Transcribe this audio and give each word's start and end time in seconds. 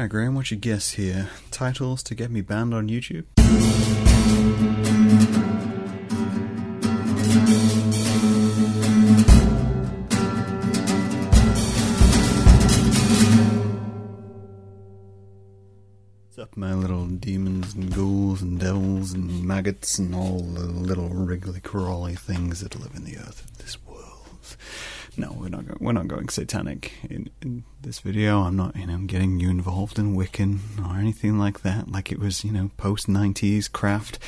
Alright, 0.00 0.10
Graham, 0.12 0.34
what's 0.34 0.50
your 0.50 0.58
guess 0.58 0.92
here? 0.92 1.28
Titles 1.50 2.02
to 2.04 2.14
get 2.14 2.30
me 2.30 2.40
banned 2.40 2.72
on 2.72 2.88
YouTube? 2.88 3.26
What's 16.24 16.38
up, 16.38 16.56
my 16.56 16.72
little 16.72 17.04
demons 17.04 17.74
and 17.74 17.94
ghouls 17.94 18.40
and 18.40 18.58
devils 18.58 19.12
and 19.12 19.44
maggots 19.44 19.98
and 19.98 20.14
all 20.14 20.40
the 20.40 20.64
little 20.64 21.10
wriggly 21.10 21.60
crawly 21.60 22.14
things 22.14 22.60
that 22.60 22.74
live 22.80 22.94
in 22.96 23.04
the 23.04 23.18
earth 23.18 23.46
this 23.58 23.76
world? 23.84 23.89
No, 25.16 25.36
we're 25.38 25.48
not. 25.48 25.66
Go- 25.66 25.76
we're 25.80 25.92
not 25.92 26.08
going 26.08 26.28
satanic 26.28 26.92
in, 27.08 27.30
in 27.42 27.64
this 27.82 28.00
video. 28.00 28.42
I'm 28.42 28.56
not, 28.56 28.76
you 28.76 28.86
know, 28.86 28.98
getting 28.98 29.40
you 29.40 29.50
involved 29.50 29.98
in 29.98 30.14
Wiccan 30.16 30.58
or 30.86 30.98
anything 30.98 31.38
like 31.38 31.62
that. 31.62 31.90
Like 31.90 32.12
it 32.12 32.18
was, 32.18 32.44
you 32.44 32.52
know, 32.52 32.70
post 32.76 33.06
'90s 33.08 33.70
craft, 33.70 34.18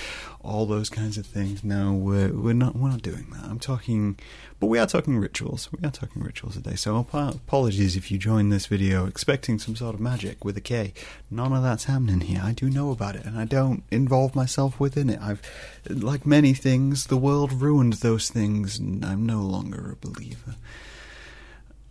all 0.44 0.66
those 0.66 0.90
kinds 0.90 1.18
of 1.18 1.26
things. 1.26 1.62
No, 1.62 1.92
we're 1.92 2.32
we're 2.32 2.54
not. 2.54 2.76
We're 2.76 2.90
not 2.90 3.02
doing 3.02 3.26
that. 3.32 3.44
I'm 3.44 3.58
talking, 3.58 4.18
but 4.60 4.66
we 4.66 4.78
are 4.78 4.86
talking 4.86 5.18
rituals. 5.18 5.68
We 5.72 5.86
are 5.86 5.90
talking 5.90 6.22
rituals 6.22 6.54
today. 6.54 6.74
So 6.74 6.96
apologies 6.96 7.96
if 7.96 8.10
you 8.10 8.18
joined 8.18 8.52
this 8.52 8.66
video 8.66 9.06
expecting 9.06 9.58
some 9.58 9.76
sort 9.76 9.94
of 9.94 10.00
magic 10.00 10.44
with 10.44 10.56
a 10.56 10.60
K. 10.60 10.92
None 11.30 11.52
of 11.52 11.62
that's 11.62 11.84
happening 11.84 12.20
here. 12.20 12.40
I 12.42 12.52
do 12.52 12.68
know 12.70 12.90
about 12.90 13.16
it, 13.16 13.24
and 13.24 13.38
I 13.38 13.44
don't 13.44 13.84
involve 13.90 14.34
myself 14.34 14.80
within 14.80 15.10
it. 15.10 15.20
I've, 15.20 15.42
like 15.88 16.26
many 16.26 16.54
things, 16.54 17.06
the 17.06 17.16
world 17.16 17.52
ruined 17.52 17.94
those 17.94 18.28
things, 18.28 18.78
and 18.78 19.04
I'm 19.04 19.24
no 19.24 19.42
longer 19.42 19.92
a 19.92 20.06
believer. 20.06 20.56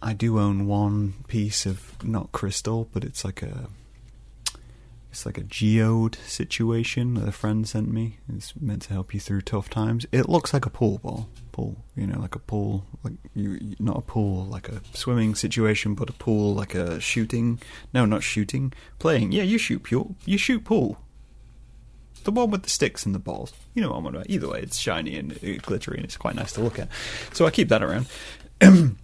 I 0.02 0.14
do 0.14 0.40
own 0.40 0.66
one 0.66 1.14
piece 1.28 1.66
of 1.66 2.04
not 2.04 2.32
crystal, 2.32 2.90
but 2.92 3.04
it's 3.04 3.24
like 3.24 3.44
a 3.44 3.68
it's 5.12 5.26
like 5.26 5.38
a 5.38 5.44
geode 5.44 6.16
situation 6.26 7.16
that 7.16 7.28
a 7.28 7.34
friend 7.34 7.68
sent 7.68 7.92
me. 7.92 8.20
It's 8.34 8.54
meant 8.60 8.84
to 8.84 8.94
help 8.94 9.14
you 9.14 9.20
through 9.20 9.42
tough 9.42 9.70
times. 9.70 10.06
It 10.14 10.30
looks 10.30 10.54
like 10.54 10.66
a 10.66 10.70
pool 10.70 11.00
ball, 11.00 11.28
pool, 11.52 11.84
you 11.98 12.08
know, 12.08 12.18
like 12.18 12.34
a 12.34 12.40
pool, 12.40 12.86
like 13.04 13.14
you, 13.36 13.76
not 13.78 13.98
a 13.98 14.02
pool, 14.02 14.46
like 14.46 14.70
a 14.70 14.82
swimming 14.94 15.36
situation, 15.36 15.96
but 15.96 16.10
a 16.10 16.14
pool, 16.14 16.56
like 16.56 16.76
a 16.76 17.02
shooting. 17.02 17.60
No, 17.94 18.06
not 18.06 18.24
shooting, 18.24 18.72
playing. 19.00 19.34
Yeah, 19.34 19.44
you 19.44 19.58
shoot 19.58 19.84
pool. 19.84 20.16
You 20.26 20.38
shoot 20.38 20.64
pool. 20.64 20.98
The 22.24 22.32
one 22.32 22.50
with 22.50 22.64
the 22.64 22.70
sticks 22.70 23.06
and 23.06 23.14
the 23.14 23.20
balls. 23.20 23.52
You 23.74 23.82
know 23.82 23.90
what 23.90 23.98
I'm 23.98 24.08
on 24.08 24.16
about. 24.16 24.30
Either 24.30 24.48
way, 24.48 24.62
it's 24.62 24.78
shiny 24.78 25.18
and 25.18 25.38
glittery, 25.62 25.98
and 25.98 26.06
it's 26.06 26.16
quite 26.16 26.36
nice 26.36 26.54
to 26.54 26.62
look 26.62 26.80
at. 26.80 26.88
So 27.34 27.46
I 27.46 27.52
keep 27.52 27.68
that 27.68 27.84
around. 27.84 28.08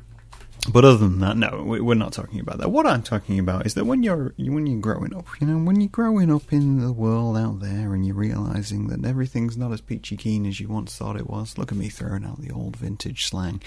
But 0.69 0.83
other 0.83 0.97
than 0.97 1.19
that, 1.19 1.37
no, 1.37 1.63
we- 1.65 1.79
we're 1.79 1.93
not 1.95 2.11
talking 2.11 2.41
about 2.41 2.57
that. 2.57 2.71
What 2.71 2.85
I'm 2.85 3.01
talking 3.01 3.39
about 3.39 3.65
is 3.65 3.73
that 3.75 3.85
when 3.85 4.03
you're 4.03 4.33
when 4.37 4.67
you're 4.67 4.81
growing 4.81 5.15
up, 5.15 5.27
you 5.39 5.47
know, 5.47 5.57
when 5.57 5.79
you're 5.79 5.87
growing 5.89 6.29
up 6.29 6.51
in 6.51 6.79
the 6.81 6.91
world 6.91 7.37
out 7.37 7.61
there, 7.61 7.93
and 7.93 8.05
you're 8.05 8.15
realizing 8.15 8.87
that 8.87 9.05
everything's 9.05 9.55
not 9.55 9.71
as 9.71 9.79
peachy 9.79 10.17
keen 10.17 10.45
as 10.45 10.59
you 10.59 10.67
once 10.67 10.95
thought 10.95 11.15
it 11.15 11.29
was. 11.29 11.57
Look 11.57 11.71
at 11.71 11.77
me 11.77 11.87
throwing 11.89 12.25
out 12.25 12.41
the 12.41 12.51
old 12.51 12.75
vintage 12.75 13.25
slang. 13.27 13.61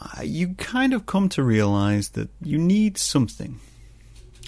Uh, 0.00 0.22
you 0.22 0.54
kind 0.54 0.92
of 0.92 1.06
come 1.06 1.28
to 1.30 1.42
realize 1.42 2.10
that 2.10 2.28
you 2.40 2.58
need 2.58 2.98
something, 2.98 3.58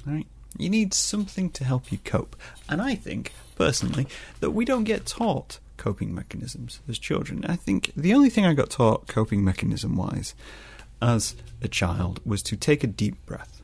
right? 0.07 0.27
You 0.57 0.69
need 0.69 0.95
something 0.95 1.51
to 1.51 1.65
help 1.65 1.91
you 1.91 1.99
cope. 2.05 2.37
And 2.69 2.81
I 2.81 2.95
think, 2.95 3.33
personally, 3.57 4.07
that 4.41 4.53
we 4.53 4.65
don't 4.65 4.85
get 4.85 5.07
taught 5.07 5.59
coping 5.77 6.15
mechanisms 6.15 6.81
as 6.89 6.99
children. 6.99 7.45
I 7.49 7.57
think 7.57 7.91
the 7.97 8.13
only 8.15 8.31
thing 8.31 8.45
I 8.45 8.55
got 8.55 8.71
taught 8.71 9.09
coping 9.09 9.43
mechanism 9.43 9.97
wise 9.97 10.35
as 11.01 11.35
a 11.63 11.69
child 11.69 12.21
was 12.25 12.43
to 12.45 12.57
take 12.57 12.85
a 12.85 12.89
deep 12.89 13.25
breath. 13.27 13.63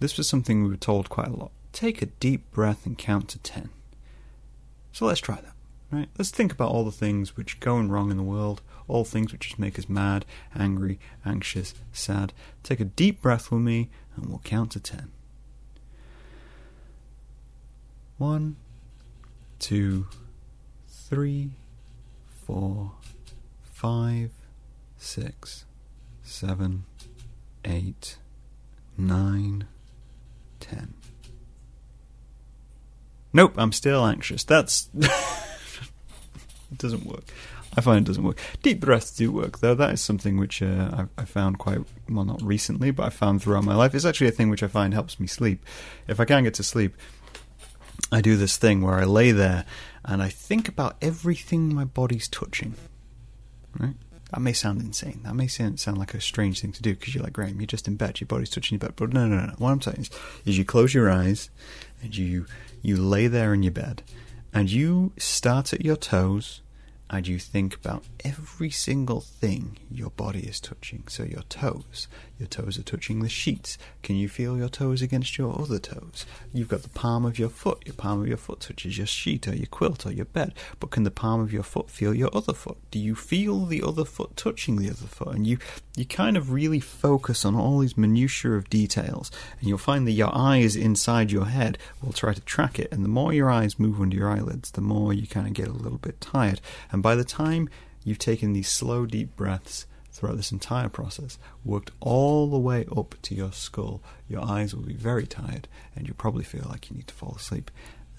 This 0.00 0.16
was 0.16 0.28
something 0.28 0.62
we 0.62 0.70
were 0.70 0.76
told 0.76 1.08
quite 1.08 1.28
a 1.28 1.36
lot. 1.36 1.52
Take 1.72 2.02
a 2.02 2.06
deep 2.06 2.50
breath 2.50 2.86
and 2.86 2.96
count 2.96 3.28
to 3.30 3.38
10. 3.38 3.70
So 4.92 5.06
let's 5.06 5.20
try 5.20 5.36
that, 5.36 5.54
right? 5.92 6.08
Let's 6.18 6.30
think 6.30 6.52
about 6.52 6.70
all 6.70 6.84
the 6.84 6.90
things 6.90 7.36
which 7.36 7.56
are 7.56 7.60
going 7.60 7.90
wrong 7.90 8.10
in 8.10 8.16
the 8.16 8.22
world, 8.22 8.62
all 8.88 9.04
things 9.04 9.32
which 9.32 9.48
just 9.48 9.58
make 9.58 9.78
us 9.78 9.88
mad, 9.88 10.24
angry, 10.54 10.98
anxious, 11.24 11.74
sad. 11.92 12.32
Take 12.62 12.80
a 12.80 12.84
deep 12.84 13.20
breath 13.20 13.50
with 13.50 13.60
me 13.60 13.90
and 14.16 14.26
we'll 14.26 14.40
count 14.40 14.72
to 14.72 14.80
10. 14.80 15.10
One, 18.18 18.56
two, 19.58 20.08
three, 20.88 21.52
four, 22.46 22.92
five, 23.62 24.30
six, 24.98 25.64
seven, 26.30 26.84
eight, 27.64 28.16
nine, 28.96 29.66
ten. 30.60 30.94
Nope, 33.32 33.54
I'm 33.56 33.72
still 33.72 34.06
anxious. 34.06 34.44
That's. 34.44 34.88
it 34.94 35.08
doesn't 36.78 37.04
work. 37.04 37.24
I 37.76 37.80
find 37.82 38.04
it 38.04 38.08
doesn't 38.08 38.24
work. 38.24 38.40
Deep 38.62 38.80
breaths 38.80 39.12
do 39.12 39.30
work, 39.30 39.60
though. 39.60 39.74
That 39.74 39.92
is 39.92 40.00
something 40.00 40.38
which 40.38 40.60
uh, 40.60 41.06
I, 41.16 41.22
I 41.22 41.24
found 41.24 41.58
quite, 41.58 41.80
well, 42.08 42.24
not 42.24 42.42
recently, 42.42 42.90
but 42.90 43.06
I 43.06 43.10
found 43.10 43.42
throughout 43.42 43.64
my 43.64 43.76
life. 43.76 43.94
It's 43.94 44.04
actually 44.04 44.26
a 44.26 44.32
thing 44.32 44.50
which 44.50 44.64
I 44.64 44.66
find 44.66 44.92
helps 44.92 45.20
me 45.20 45.28
sleep. 45.28 45.64
If 46.08 46.18
I 46.18 46.24
can't 46.24 46.42
get 46.42 46.54
to 46.54 46.64
sleep, 46.64 46.96
I 48.10 48.20
do 48.20 48.36
this 48.36 48.56
thing 48.56 48.82
where 48.82 48.94
I 48.94 49.04
lay 49.04 49.30
there 49.30 49.66
and 50.04 50.20
I 50.20 50.30
think 50.30 50.66
about 50.68 50.96
everything 51.00 51.72
my 51.72 51.84
body's 51.84 52.26
touching. 52.26 52.74
Right? 53.78 53.94
That 54.32 54.40
may 54.40 54.52
sound 54.52 54.80
insane. 54.80 55.20
That 55.24 55.34
may 55.34 55.48
sound, 55.48 55.98
like 55.98 56.14
a 56.14 56.20
strange 56.20 56.60
thing 56.60 56.72
to 56.72 56.82
do 56.82 56.94
because 56.94 57.14
you're 57.14 57.24
like, 57.24 57.32
Graham, 57.32 57.60
you're 57.60 57.66
just 57.66 57.88
in 57.88 57.96
bed, 57.96 58.20
your 58.20 58.28
body's 58.28 58.50
touching 58.50 58.76
your 58.76 58.88
bed. 58.88 58.94
But 58.96 59.12
no, 59.12 59.26
no, 59.26 59.46
no. 59.46 59.54
What 59.58 59.70
I'm 59.70 59.82
saying 59.82 60.02
is, 60.02 60.10
is 60.46 60.56
you 60.56 60.64
close 60.64 60.94
your 60.94 61.10
eyes 61.10 61.50
and 62.02 62.16
you 62.16 62.46
you 62.82 62.96
lay 62.96 63.26
there 63.26 63.52
in 63.52 63.62
your 63.62 63.72
bed 63.72 64.02
and 64.54 64.70
you 64.70 65.12
start 65.18 65.72
at 65.72 65.84
your 65.84 65.96
toes 65.96 66.62
and 67.10 67.26
you 67.26 67.40
think 67.40 67.74
about 67.74 68.04
every 68.24 68.70
single 68.70 69.20
thing 69.20 69.78
your 69.90 70.10
body 70.10 70.40
is 70.40 70.60
touching. 70.60 71.02
So 71.08 71.24
your 71.24 71.42
toes, 71.42 72.06
your 72.38 72.46
toes 72.46 72.78
are 72.78 72.84
touching 72.84 73.20
the 73.20 73.28
sheets. 73.28 73.76
Can 74.04 74.14
you 74.14 74.28
feel 74.28 74.56
your 74.56 74.68
toes 74.68 75.02
against 75.02 75.36
your 75.36 75.60
other 75.60 75.80
toes? 75.80 76.24
You've 76.52 76.68
got 76.68 76.84
the 76.84 76.88
palm 76.88 77.24
of 77.24 77.36
your 77.36 77.48
foot. 77.48 77.82
Your 77.84 77.96
palm 77.96 78.20
of 78.20 78.28
your 78.28 78.36
foot 78.36 78.60
touches 78.60 78.96
your 78.96 79.08
sheet 79.08 79.48
or 79.48 79.56
your 79.56 79.66
quilt 79.66 80.06
or 80.06 80.12
your 80.12 80.24
bed. 80.24 80.54
But 80.78 80.90
can 80.90 81.02
the 81.02 81.10
palm 81.10 81.40
of 81.40 81.52
your 81.52 81.64
foot 81.64 81.90
feel 81.90 82.14
your 82.14 82.30
other 82.32 82.54
foot? 82.54 82.78
Do 82.92 83.00
you 83.00 83.16
feel 83.16 83.66
the 83.66 83.82
other 83.82 84.04
foot 84.04 84.36
touching 84.36 84.76
the 84.76 84.90
other 84.90 85.08
foot? 85.08 85.34
And 85.34 85.46
you 85.48 85.58
you 85.96 86.06
kind 86.06 86.36
of 86.36 86.52
really 86.52 86.80
focus 86.80 87.44
on 87.44 87.54
all 87.56 87.80
these 87.80 87.96
minutiae 87.96 88.52
of 88.52 88.70
details, 88.70 89.30
and 89.58 89.68
you'll 89.68 89.76
find 89.76 90.06
that 90.06 90.12
your 90.12 90.30
eyes 90.32 90.76
inside 90.76 91.32
your 91.32 91.46
head 91.46 91.76
will 92.00 92.12
try 92.12 92.32
to 92.32 92.40
track 92.40 92.78
it. 92.78 92.90
And 92.92 93.04
the 93.04 93.08
more 93.08 93.32
your 93.32 93.50
eyes 93.50 93.78
move 93.78 94.00
under 94.00 94.16
your 94.16 94.30
eyelids, 94.30 94.70
the 94.70 94.80
more 94.80 95.12
you 95.12 95.26
kind 95.26 95.46
of 95.46 95.52
get 95.52 95.68
a 95.68 95.72
little 95.72 95.98
bit 95.98 96.20
tired. 96.20 96.60
And 96.92 96.99
by 97.02 97.14
the 97.14 97.24
time 97.24 97.68
you've 98.04 98.18
taken 98.18 98.52
these 98.52 98.68
slow, 98.68 99.06
deep 99.06 99.36
breaths 99.36 99.86
throughout 100.12 100.36
this 100.36 100.52
entire 100.52 100.88
process, 100.88 101.38
worked 101.64 101.90
all 102.00 102.48
the 102.48 102.58
way 102.58 102.84
up 102.96 103.14
to 103.22 103.34
your 103.34 103.52
skull, 103.52 104.02
your 104.28 104.42
eyes 104.44 104.74
will 104.74 104.82
be 104.82 104.94
very 104.94 105.26
tired, 105.26 105.68
and 105.94 106.06
you'll 106.06 106.16
probably 106.16 106.44
feel 106.44 106.66
like 106.68 106.90
you 106.90 106.96
need 106.96 107.06
to 107.08 107.14
fall 107.14 107.34
asleep. 107.36 107.70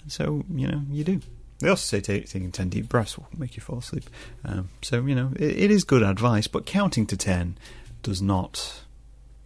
And 0.02 0.10
so, 0.10 0.44
you 0.52 0.66
know, 0.66 0.82
you 0.90 1.04
do. 1.04 1.20
They 1.60 1.68
also 1.68 2.00
say 2.00 2.00
taking 2.00 2.50
10 2.50 2.70
deep 2.70 2.88
breaths 2.88 3.16
will 3.16 3.28
make 3.36 3.56
you 3.56 3.62
fall 3.62 3.78
asleep. 3.78 4.10
Um, 4.44 4.70
so, 4.82 5.04
you 5.06 5.14
know, 5.14 5.32
it, 5.36 5.58
it 5.58 5.70
is 5.70 5.84
good 5.84 6.02
advice, 6.02 6.48
but 6.48 6.66
counting 6.66 7.06
to 7.06 7.16
10 7.16 7.56
does 8.02 8.20
not, 8.20 8.82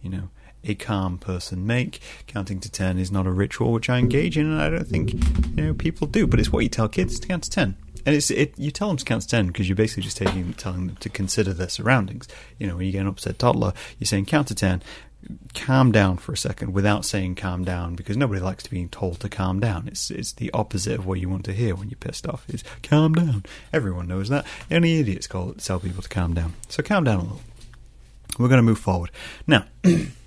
you 0.01 0.09
know, 0.09 0.29
a 0.63 0.73
calm 0.73 1.17
person 1.17 1.65
make. 1.65 2.01
Counting 2.25 2.59
to 2.61 2.71
10 2.71 2.97
is 2.97 3.11
not 3.11 3.27
a 3.27 3.31
ritual 3.31 3.71
which 3.71 3.89
I 3.89 3.99
engage 3.99 4.37
in, 4.37 4.51
and 4.51 4.61
I 4.61 4.69
don't 4.69 4.87
think, 4.87 5.13
you 5.55 5.63
know, 5.63 5.73
people 5.73 6.07
do, 6.07 6.25
but 6.25 6.39
it's 6.39 6.51
what 6.51 6.63
you 6.63 6.69
tell 6.69 6.87
kids 6.89 7.19
to 7.19 7.27
count 7.27 7.43
to 7.43 7.49
10. 7.49 7.75
And 8.05 8.15
it's 8.15 8.31
it. 8.31 8.57
You 8.57 8.71
tell 8.71 8.87
them 8.87 8.97
to 8.97 9.05
count 9.05 9.23
to 9.23 9.27
ten 9.27 9.47
because 9.47 9.67
you're 9.67 9.75
basically 9.75 10.03
just 10.03 10.17
taking 10.17 10.53
telling 10.53 10.87
them 10.87 10.95
to 10.97 11.09
consider 11.09 11.53
their 11.53 11.69
surroundings. 11.69 12.27
You 12.57 12.67
know, 12.67 12.77
when 12.77 12.85
you 12.85 12.91
get 12.91 13.01
an 13.01 13.07
upset 13.07 13.39
toddler, 13.39 13.73
you're 13.99 14.05
saying 14.05 14.25
count 14.25 14.47
to 14.49 14.55
ten, 14.55 14.81
calm 15.53 15.91
down 15.91 16.17
for 16.17 16.31
a 16.31 16.37
second 16.37 16.73
without 16.73 17.05
saying 17.05 17.35
calm 17.35 17.63
down 17.63 17.95
because 17.95 18.17
nobody 18.17 18.41
likes 18.41 18.63
to 18.63 18.69
be 18.69 18.85
told 18.87 19.19
to 19.21 19.29
calm 19.29 19.59
down. 19.59 19.87
It's 19.87 20.11
it's 20.11 20.33
the 20.33 20.51
opposite 20.51 20.99
of 20.99 21.05
what 21.05 21.19
you 21.19 21.29
want 21.29 21.45
to 21.45 21.53
hear 21.53 21.75
when 21.75 21.89
you're 21.89 21.97
pissed 21.97 22.27
off. 22.27 22.45
Is 22.49 22.63
calm 22.83 23.13
down. 23.13 23.43
Everyone 23.73 24.07
knows 24.07 24.29
that. 24.29 24.45
Only 24.71 24.99
idiots 24.99 25.27
call 25.27 25.53
tell 25.53 25.79
people 25.79 26.03
to 26.03 26.09
calm 26.09 26.33
down. 26.33 26.53
So 26.69 26.83
calm 26.83 27.03
down 27.03 27.19
a 27.19 27.23
little. 27.23 27.41
We're 28.37 28.49
going 28.49 28.59
to 28.59 28.63
move 28.63 28.79
forward 28.79 29.11
now. 29.47 29.65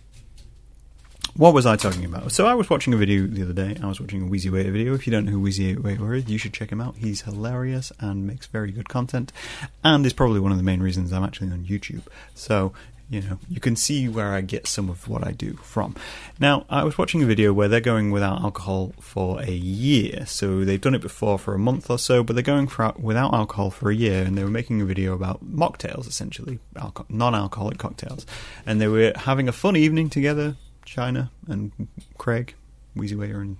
What 1.36 1.54
was 1.54 1.64
I 1.64 1.76
talking 1.76 2.04
about? 2.04 2.32
So 2.32 2.46
I 2.46 2.54
was 2.54 2.68
watching 2.68 2.92
a 2.92 2.96
video 2.96 3.26
the 3.26 3.42
other 3.42 3.52
day. 3.52 3.76
I 3.82 3.86
was 3.86 4.00
watching 4.00 4.22
a 4.22 4.26
Wheezy 4.26 4.50
Waiter 4.50 4.72
video. 4.72 4.94
If 4.94 5.06
you 5.06 5.12
don't 5.12 5.24
know 5.24 5.32
who 5.32 5.40
Wheezy 5.40 5.76
Waiter 5.76 6.12
is, 6.14 6.28
you 6.28 6.38
should 6.38 6.52
check 6.52 6.70
him 6.70 6.80
out. 6.80 6.96
He's 6.96 7.22
hilarious 7.22 7.92
and 8.00 8.26
makes 8.26 8.46
very 8.46 8.72
good 8.72 8.88
content, 8.88 9.32
and 9.84 10.04
is 10.04 10.12
probably 10.12 10.40
one 10.40 10.52
of 10.52 10.58
the 10.58 10.64
main 10.64 10.82
reasons 10.82 11.12
I'm 11.12 11.24
actually 11.24 11.52
on 11.52 11.64
YouTube. 11.64 12.02
So 12.34 12.72
you 13.08 13.22
know 13.22 13.38
you 13.48 13.60
can 13.60 13.74
see 13.74 14.08
where 14.08 14.32
I 14.34 14.40
get 14.40 14.66
some 14.66 14.90
of 14.90 15.08
what 15.08 15.26
I 15.26 15.32
do 15.32 15.54
from. 15.62 15.94
Now 16.40 16.66
I 16.68 16.84
was 16.84 16.98
watching 16.98 17.22
a 17.22 17.26
video 17.26 17.52
where 17.52 17.68
they're 17.68 17.80
going 17.80 18.10
without 18.10 18.42
alcohol 18.42 18.92
for 19.00 19.40
a 19.40 19.50
year. 19.50 20.26
So 20.26 20.64
they've 20.64 20.80
done 20.80 20.94
it 20.94 21.00
before 21.00 21.38
for 21.38 21.54
a 21.54 21.58
month 21.58 21.88
or 21.88 21.98
so, 21.98 22.22
but 22.22 22.34
they're 22.34 22.42
going 22.42 22.66
for, 22.66 22.92
without 22.98 23.32
alcohol 23.32 23.70
for 23.70 23.90
a 23.90 23.94
year, 23.94 24.24
and 24.24 24.36
they 24.36 24.44
were 24.44 24.50
making 24.50 24.82
a 24.82 24.84
video 24.84 25.14
about 25.14 25.44
mocktails, 25.44 26.06
essentially 26.06 26.58
alco- 26.74 27.08
non-alcoholic 27.08 27.78
cocktails, 27.78 28.26
and 28.66 28.80
they 28.80 28.88
were 28.88 29.12
having 29.16 29.48
a 29.48 29.52
fun 29.52 29.76
evening 29.76 30.10
together. 30.10 30.56
China 30.84 31.30
and 31.48 31.72
Craig, 32.18 32.54
Wheezy 32.94 33.14
and 33.14 33.56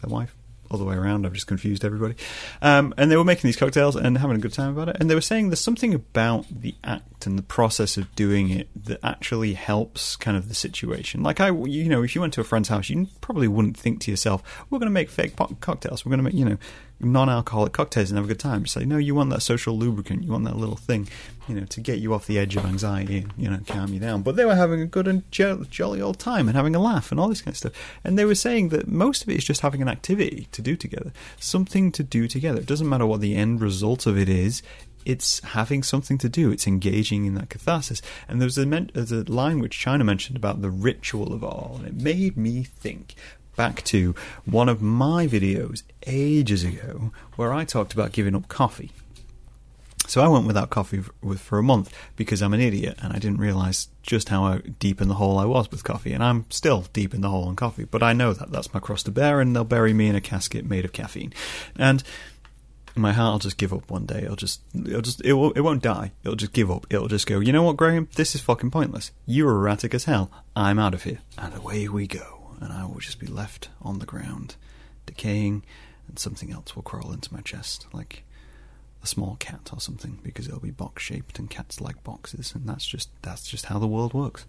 their 0.00 0.10
wife. 0.10 0.34
All 0.70 0.78
the 0.78 0.86
way 0.86 0.96
around, 0.96 1.26
I've 1.26 1.34
just 1.34 1.46
confused 1.46 1.84
everybody. 1.84 2.14
Um, 2.62 2.94
and 2.96 3.10
they 3.10 3.16
were 3.16 3.24
making 3.24 3.46
these 3.46 3.58
cocktails 3.58 3.94
and 3.94 4.16
having 4.16 4.36
a 4.36 4.40
good 4.40 4.54
time 4.54 4.70
about 4.70 4.88
it. 4.88 4.96
And 4.98 5.10
they 5.10 5.14
were 5.14 5.20
saying 5.20 5.50
there's 5.50 5.60
something 5.60 5.92
about 5.92 6.46
the 6.50 6.74
act 6.82 7.26
and 7.26 7.38
the 7.38 7.42
process 7.42 7.98
of 7.98 8.14
doing 8.14 8.48
it 8.48 8.68
that 8.86 8.98
actually 9.02 9.52
helps 9.52 10.16
kind 10.16 10.34
of 10.34 10.48
the 10.48 10.54
situation. 10.54 11.22
Like 11.22 11.40
I, 11.40 11.50
you 11.50 11.90
know, 11.90 12.02
if 12.02 12.14
you 12.14 12.22
went 12.22 12.32
to 12.34 12.40
a 12.40 12.44
friend's 12.44 12.70
house, 12.70 12.88
you 12.88 13.06
probably 13.20 13.48
wouldn't 13.48 13.76
think 13.76 14.00
to 14.02 14.10
yourself, 14.10 14.42
"We're 14.70 14.78
going 14.78 14.86
to 14.86 14.94
make 14.94 15.10
fake 15.10 15.36
cocktails. 15.60 16.06
We're 16.06 16.10
going 16.10 16.20
to 16.20 16.24
make, 16.24 16.34
you 16.34 16.46
know, 16.46 16.56
non-alcoholic 17.02 17.72
cocktails 17.72 18.10
and 18.10 18.16
have 18.16 18.24
a 18.24 18.28
good 18.28 18.38
time. 18.38 18.62
It's 18.62 18.76
like, 18.76 18.86
no, 18.86 18.96
you 18.96 19.14
want 19.14 19.30
that 19.30 19.42
social 19.42 19.76
lubricant. 19.76 20.24
You 20.24 20.32
want 20.32 20.44
that 20.44 20.56
little 20.56 20.76
thing, 20.76 21.08
you 21.48 21.54
know, 21.54 21.66
to 21.66 21.80
get 21.80 21.98
you 21.98 22.14
off 22.14 22.26
the 22.26 22.38
edge 22.38 22.56
of 22.56 22.64
anxiety 22.64 23.26
you 23.36 23.50
know, 23.50 23.60
calm 23.66 23.92
you 23.92 24.00
down. 24.00 24.22
But 24.22 24.36
they 24.36 24.44
were 24.44 24.54
having 24.54 24.80
a 24.80 24.86
good 24.86 25.08
and 25.08 25.22
jolly 25.30 26.00
old 26.00 26.18
time 26.18 26.48
and 26.48 26.56
having 26.56 26.74
a 26.74 26.80
laugh 26.80 27.10
and 27.10 27.20
all 27.20 27.28
this 27.28 27.42
kind 27.42 27.52
of 27.52 27.58
stuff. 27.58 27.72
And 28.04 28.18
they 28.18 28.24
were 28.24 28.34
saying 28.34 28.70
that 28.70 28.88
most 28.88 29.22
of 29.22 29.28
it 29.28 29.36
is 29.36 29.44
just 29.44 29.60
having 29.60 29.82
an 29.82 29.88
activity 29.88 30.48
to 30.52 30.62
do 30.62 30.76
together, 30.76 31.12
something 31.38 31.92
to 31.92 32.02
do 32.02 32.28
together. 32.28 32.60
It 32.60 32.66
doesn't 32.66 32.88
matter 32.88 33.06
what 33.06 33.20
the 33.20 33.34
end 33.34 33.60
result 33.60 34.06
of 34.06 34.16
it 34.16 34.28
is. 34.28 34.62
It's 35.04 35.40
having 35.40 35.82
something 35.82 36.16
to 36.18 36.28
do. 36.28 36.52
It's 36.52 36.68
engaging 36.68 37.24
in 37.24 37.34
that 37.34 37.50
catharsis. 37.50 38.00
And 38.28 38.40
there's 38.40 38.56
a, 38.56 38.64
there's 38.64 39.10
a 39.10 39.24
line 39.24 39.58
which 39.58 39.78
China 39.78 40.04
mentioned 40.04 40.36
about 40.36 40.62
the 40.62 40.70
ritual 40.70 41.32
of 41.32 41.42
all, 41.42 41.74
and 41.78 41.88
it 41.88 42.00
made 42.00 42.36
me 42.36 42.62
think 42.62 43.16
back 43.56 43.82
to 43.84 44.14
one 44.44 44.68
of 44.68 44.80
my 44.82 45.26
videos 45.26 45.82
ages 46.06 46.64
ago 46.64 47.12
where 47.36 47.52
I 47.52 47.64
talked 47.64 47.92
about 47.92 48.12
giving 48.12 48.34
up 48.34 48.48
coffee. 48.48 48.92
So 50.06 50.20
I 50.20 50.28
went 50.28 50.46
without 50.46 50.70
coffee 50.70 51.00
for, 51.36 51.58
a 51.58 51.62
month 51.62 51.94
because 52.16 52.42
I'm 52.42 52.52
an 52.52 52.60
idiot 52.60 52.98
and 53.00 53.12
I 53.12 53.18
didn't 53.18 53.38
realize 53.38 53.88
just 54.02 54.28
how 54.30 54.44
uh, 54.44 54.58
deep 54.78 55.00
in 55.00 55.08
the 55.08 55.14
hole 55.14 55.38
I 55.38 55.44
was 55.44 55.70
with 55.70 55.84
coffee. 55.84 56.12
And 56.12 56.22
I'm 56.22 56.44
still 56.50 56.86
deep 56.92 57.14
in 57.14 57.20
the 57.20 57.28
hole 57.28 57.44
on 57.44 57.56
coffee, 57.56 57.84
but 57.84 58.02
I 58.02 58.12
know 58.12 58.32
that 58.32 58.50
that's 58.50 58.74
my 58.74 58.80
cross 58.80 59.02
to 59.04 59.10
bear, 59.10 59.40
and 59.40 59.54
they'll 59.54 59.64
bury 59.64 59.92
me 59.92 60.08
in 60.08 60.16
a 60.16 60.20
casket 60.20 60.68
made 60.68 60.84
of 60.84 60.92
caffeine. 60.92 61.32
And 61.78 62.02
my 62.94 63.12
heart 63.12 63.32
will 63.32 63.38
just 63.38 63.56
give 63.56 63.72
up 63.72 63.90
one 63.90 64.04
day. 64.04 64.22
It'll 64.24 64.36
just, 64.36 64.60
it'll 64.74 65.02
just, 65.02 65.24
it, 65.24 65.34
will, 65.34 65.52
it 65.52 65.60
won't 65.60 65.82
die. 65.82 66.12
It'll 66.24 66.36
just 66.36 66.52
give 66.52 66.70
up. 66.70 66.86
It'll 66.90 67.08
just 67.08 67.26
go. 67.26 67.40
You 67.40 67.52
know 67.52 67.62
what, 67.62 67.76
Graham? 67.76 68.08
This 68.16 68.34
is 68.34 68.40
fucking 68.40 68.70
pointless. 68.70 69.12
You're 69.24 69.52
erratic 69.52 69.94
as 69.94 70.04
hell. 70.04 70.30
I'm 70.54 70.78
out 70.78 70.94
of 70.94 71.04
here, 71.04 71.20
and 71.38 71.54
away 71.54 71.88
we 71.88 72.06
go 72.06 72.41
and 72.62 72.72
I 72.72 72.84
will 72.86 73.00
just 73.00 73.18
be 73.18 73.26
left 73.26 73.68
on 73.80 73.98
the 73.98 74.06
ground, 74.06 74.56
decaying, 75.06 75.64
and 76.08 76.18
something 76.18 76.52
else 76.52 76.74
will 76.74 76.82
crawl 76.82 77.12
into 77.12 77.32
my 77.32 77.40
chest, 77.40 77.86
like 77.92 78.24
a 79.02 79.06
small 79.06 79.36
cat 79.36 79.70
or 79.72 79.80
something, 79.80 80.20
because 80.22 80.46
it'll 80.46 80.60
be 80.60 80.70
box 80.70 81.02
shaped, 81.02 81.38
and 81.38 81.50
cats 81.50 81.80
like 81.80 82.02
boxes, 82.04 82.54
and 82.54 82.68
that's 82.68 82.86
just 82.86 83.10
that's 83.22 83.48
just 83.48 83.66
how 83.66 83.78
the 83.78 83.86
world 83.86 84.14
works. 84.14 84.46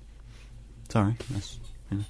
Sorry, 0.89 1.15
that's 1.29 1.59
you 1.89 1.97
know, 1.97 2.03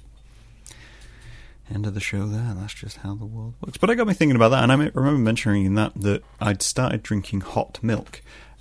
end 1.72 1.86
of 1.86 1.94
the 1.94 2.00
show 2.00 2.26
there. 2.26 2.54
That's 2.54 2.74
just 2.74 2.98
how 2.98 3.14
the 3.14 3.24
world 3.24 3.54
works. 3.60 3.78
But 3.78 3.90
I 3.90 3.94
got 3.94 4.06
me 4.06 4.14
thinking 4.14 4.36
about 4.36 4.50
that, 4.50 4.62
and 4.62 4.72
I 4.72 4.74
remember 4.74 5.18
mentioning 5.18 5.64
in 5.64 5.74
that 5.74 5.92
that 5.96 6.22
I'd 6.40 6.62
started 6.62 7.02
drinking 7.02 7.40
hot 7.40 7.78
milk 7.82 8.20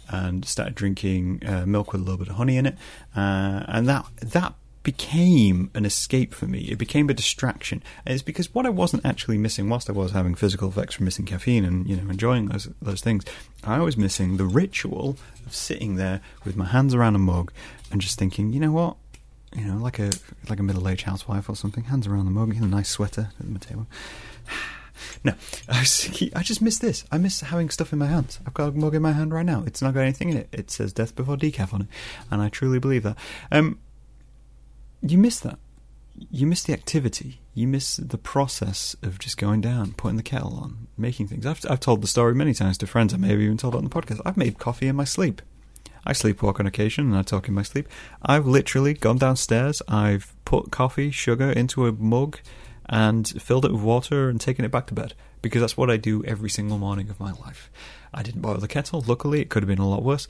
and 0.10 0.46
started 0.46 0.76
drinking 0.76 1.42
uh, 1.46 1.66
milk 1.66 1.92
with 1.94 2.02
a 2.02 2.04
little 2.04 2.18
bit 2.18 2.30
of 2.30 2.36
honey 2.36 2.58
in 2.58 2.66
it, 2.66 2.78
uh, 3.16 3.64
and 3.68 3.88
that 3.88 4.06
that 4.22 4.54
became 4.84 5.72
an 5.74 5.86
escape 5.86 6.34
for 6.34 6.46
me. 6.46 6.60
It 6.64 6.78
became 6.78 7.10
a 7.10 7.14
distraction. 7.14 7.82
And 8.06 8.14
it's 8.14 8.22
because 8.22 8.54
what 8.54 8.66
I 8.66 8.70
wasn't 8.70 9.06
actually 9.06 9.38
missing, 9.38 9.70
whilst 9.70 9.90
I 9.90 9.94
was 9.94 10.12
having 10.12 10.36
physical 10.36 10.70
effects 10.70 10.96
from 10.96 11.06
missing 11.06 11.26
caffeine 11.26 11.64
and 11.66 11.88
you 11.88 11.96
know 11.96 12.10
enjoying 12.10 12.48
those 12.48 12.70
those 12.82 13.02
things, 13.02 13.24
I 13.64 13.80
was 13.80 13.98
missing 13.98 14.38
the 14.38 14.46
ritual 14.46 15.18
of 15.46 15.54
sitting 15.54 15.96
there 15.96 16.22
with 16.44 16.56
my 16.56 16.66
hands 16.66 16.94
around 16.94 17.16
a 17.16 17.20
mug 17.20 17.52
and 17.92 18.02
just 18.02 18.20
thinking, 18.20 18.52
you 18.52 18.60
know 18.60 18.72
what, 18.72 18.98
you 19.56 19.64
know, 19.64 19.78
like 19.78 20.00
a 20.00 20.12
like 20.50 20.60
a 20.60 20.64
middle 20.64 20.88
aged 20.88 21.04
housewife 21.04 21.50
or 21.50 21.56
something, 21.56 21.86
hands 21.86 22.06
around 22.06 22.26
the 22.26 22.32
mug, 22.32 22.56
in 22.56 22.64
a 22.64 22.68
nice 22.68 22.90
sweater 22.90 23.30
at 23.40 23.54
the 23.54 23.60
table. 23.60 23.88
No, 25.24 25.34
I, 25.68 25.86
I 26.36 26.44
just 26.44 26.62
miss 26.62 26.78
this. 26.78 27.04
I 27.12 27.18
miss 27.18 27.42
having 27.42 27.70
stuff 27.72 27.92
in 27.94 28.00
my 28.00 28.06
hands. 28.06 28.40
I've 28.46 28.54
got 28.54 28.70
a 28.70 28.72
mug 28.72 28.94
in 28.94 29.02
my 29.02 29.12
hand 29.12 29.34
right 29.34 29.46
now. 29.46 29.64
It's 29.66 29.82
not 29.82 29.96
got 29.96 30.02
anything 30.02 30.30
in 30.30 30.38
it. 30.38 30.50
It 30.52 30.70
says 30.70 30.94
"Death 30.94 31.16
Before 31.16 31.36
Decaf" 31.36 31.74
on 31.74 31.82
it, 31.82 31.88
and 32.30 32.42
I 32.42 32.50
truly 32.50 32.78
believe 32.78 33.04
that. 33.04 33.18
Um, 33.52 33.80
you 35.06 35.18
miss 35.18 35.40
that. 35.42 35.60
You 36.32 36.48
miss 36.48 36.64
the 36.64 36.74
activity. 36.74 37.42
You 37.54 37.68
miss 37.68 37.98
the 37.98 38.18
process 38.18 38.96
of 39.04 39.20
just 39.20 39.38
going 39.38 39.62
down, 39.62 39.94
putting 39.94 40.18
the 40.18 40.24
kettle 40.24 40.56
on, 40.56 40.88
making 40.98 41.28
things. 41.28 41.46
I've, 41.46 41.60
I've 41.70 41.80
told 41.80 42.02
the 42.02 42.08
story 42.08 42.34
many 42.34 42.54
times 42.54 42.78
to 42.80 42.88
friends. 42.88 43.14
I 43.14 43.18
may 43.18 43.30
have 43.30 43.42
even 43.42 43.58
told 43.58 43.76
it 43.76 43.78
on 43.78 43.84
the 43.84 43.90
podcast. 43.90 44.22
I've 44.26 44.38
made 44.38 44.60
coffee 44.60 44.88
in 44.88 44.96
my 44.96 45.04
sleep. 45.04 45.42
I 46.06 46.14
sleepwalk 46.14 46.60
on 46.60 46.68
occasion 46.68 47.08
and 47.08 47.18
I 47.18 47.22
talk 47.22 47.48
in 47.48 47.54
my 47.54 47.64
sleep. 47.64 47.88
I've 48.22 48.46
literally 48.46 48.94
gone 48.94 49.18
downstairs. 49.18 49.82
I've 49.88 50.34
put 50.46 50.72
coffee, 50.72 51.12
sugar 51.12 51.52
into 51.52 51.88
a 51.88 51.94
mug 51.94 52.40
and 52.88 53.28
filled 53.42 53.66
it 53.66 53.72
with 53.72 53.82
water 53.82 54.30
and 54.30 54.40
taken 54.40 54.66
it 54.66 54.72
back 54.72 54.88
to 54.88 54.94
bed 54.94 55.14
because 55.42 55.62
that's 55.62 55.78
what 55.78 55.90
I 55.90 55.98
do 55.98 56.24
every 56.26 56.50
single 56.50 56.78
morning 56.78 57.10
of 57.10 57.20
my 57.20 57.32
life. 57.32 57.72
I 58.14 58.22
didn't 58.22 58.42
boil 58.42 58.58
the 58.58 58.68
kettle. 58.68 59.04
Luckily, 59.06 59.42
it 59.42 59.50
could 59.50 59.64
have 59.64 59.68
been 59.68 59.80
a 59.80 59.88
lot 59.88 60.04
worse. 60.04 60.28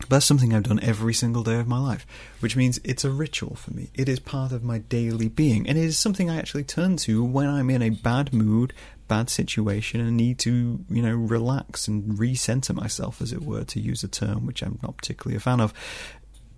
But 0.00 0.10
that's 0.10 0.26
something 0.26 0.54
I've 0.54 0.62
done 0.62 0.80
every 0.80 1.12
single 1.12 1.42
day 1.42 1.58
of 1.58 1.66
my 1.66 1.78
life, 1.78 2.06
which 2.40 2.56
means 2.56 2.80
it's 2.84 3.04
a 3.04 3.10
ritual 3.10 3.56
for 3.56 3.72
me. 3.72 3.90
It 3.94 4.08
is 4.08 4.20
part 4.20 4.52
of 4.52 4.62
my 4.62 4.78
daily 4.78 5.28
being, 5.28 5.68
and 5.68 5.76
it 5.76 5.84
is 5.84 5.98
something 5.98 6.30
I 6.30 6.38
actually 6.38 6.64
turn 6.64 6.96
to 6.98 7.24
when 7.24 7.48
I'm 7.48 7.70
in 7.70 7.82
a 7.82 7.90
bad 7.90 8.32
mood, 8.32 8.72
bad 9.08 9.28
situation, 9.28 10.00
and 10.00 10.16
need 10.16 10.38
to, 10.40 10.84
you 10.88 11.02
know, 11.02 11.14
relax 11.14 11.88
and 11.88 12.16
recenter 12.18 12.74
myself, 12.74 13.20
as 13.20 13.32
it 13.32 13.42
were, 13.42 13.64
to 13.64 13.80
use 13.80 14.04
a 14.04 14.08
term 14.08 14.46
which 14.46 14.62
I'm 14.62 14.78
not 14.82 14.96
particularly 14.96 15.36
a 15.36 15.40
fan 15.40 15.60
of. 15.60 15.74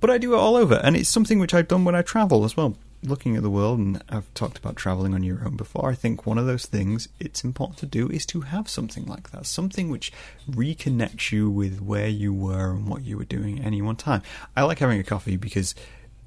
But 0.00 0.10
I 0.10 0.18
do 0.18 0.34
it 0.34 0.38
all 0.38 0.56
over, 0.56 0.80
and 0.82 0.96
it's 0.96 1.08
something 1.08 1.38
which 1.38 1.54
I've 1.54 1.68
done 1.68 1.84
when 1.84 1.94
I 1.94 2.02
travel 2.02 2.44
as 2.44 2.56
well 2.56 2.76
looking 3.02 3.36
at 3.36 3.42
the 3.42 3.50
world, 3.50 3.78
and 3.78 4.02
I've 4.08 4.32
talked 4.34 4.58
about 4.58 4.76
traveling 4.76 5.14
on 5.14 5.22
your 5.22 5.44
own 5.44 5.56
before, 5.56 5.90
I 5.90 5.94
think 5.94 6.26
one 6.26 6.38
of 6.38 6.46
those 6.46 6.66
things 6.66 7.08
it's 7.18 7.44
important 7.44 7.78
to 7.78 7.86
do 7.86 8.08
is 8.08 8.26
to 8.26 8.42
have 8.42 8.68
something 8.68 9.06
like 9.06 9.30
that, 9.30 9.46
something 9.46 9.88
which 9.88 10.12
reconnects 10.50 11.32
you 11.32 11.50
with 11.50 11.80
where 11.80 12.08
you 12.08 12.32
were 12.32 12.72
and 12.72 12.88
what 12.88 13.04
you 13.04 13.16
were 13.16 13.24
doing 13.24 13.60
at 13.60 13.66
any 13.66 13.80
one 13.80 13.96
time. 13.96 14.22
I 14.56 14.62
like 14.62 14.80
having 14.80 15.00
a 15.00 15.04
coffee 15.04 15.36
because, 15.36 15.74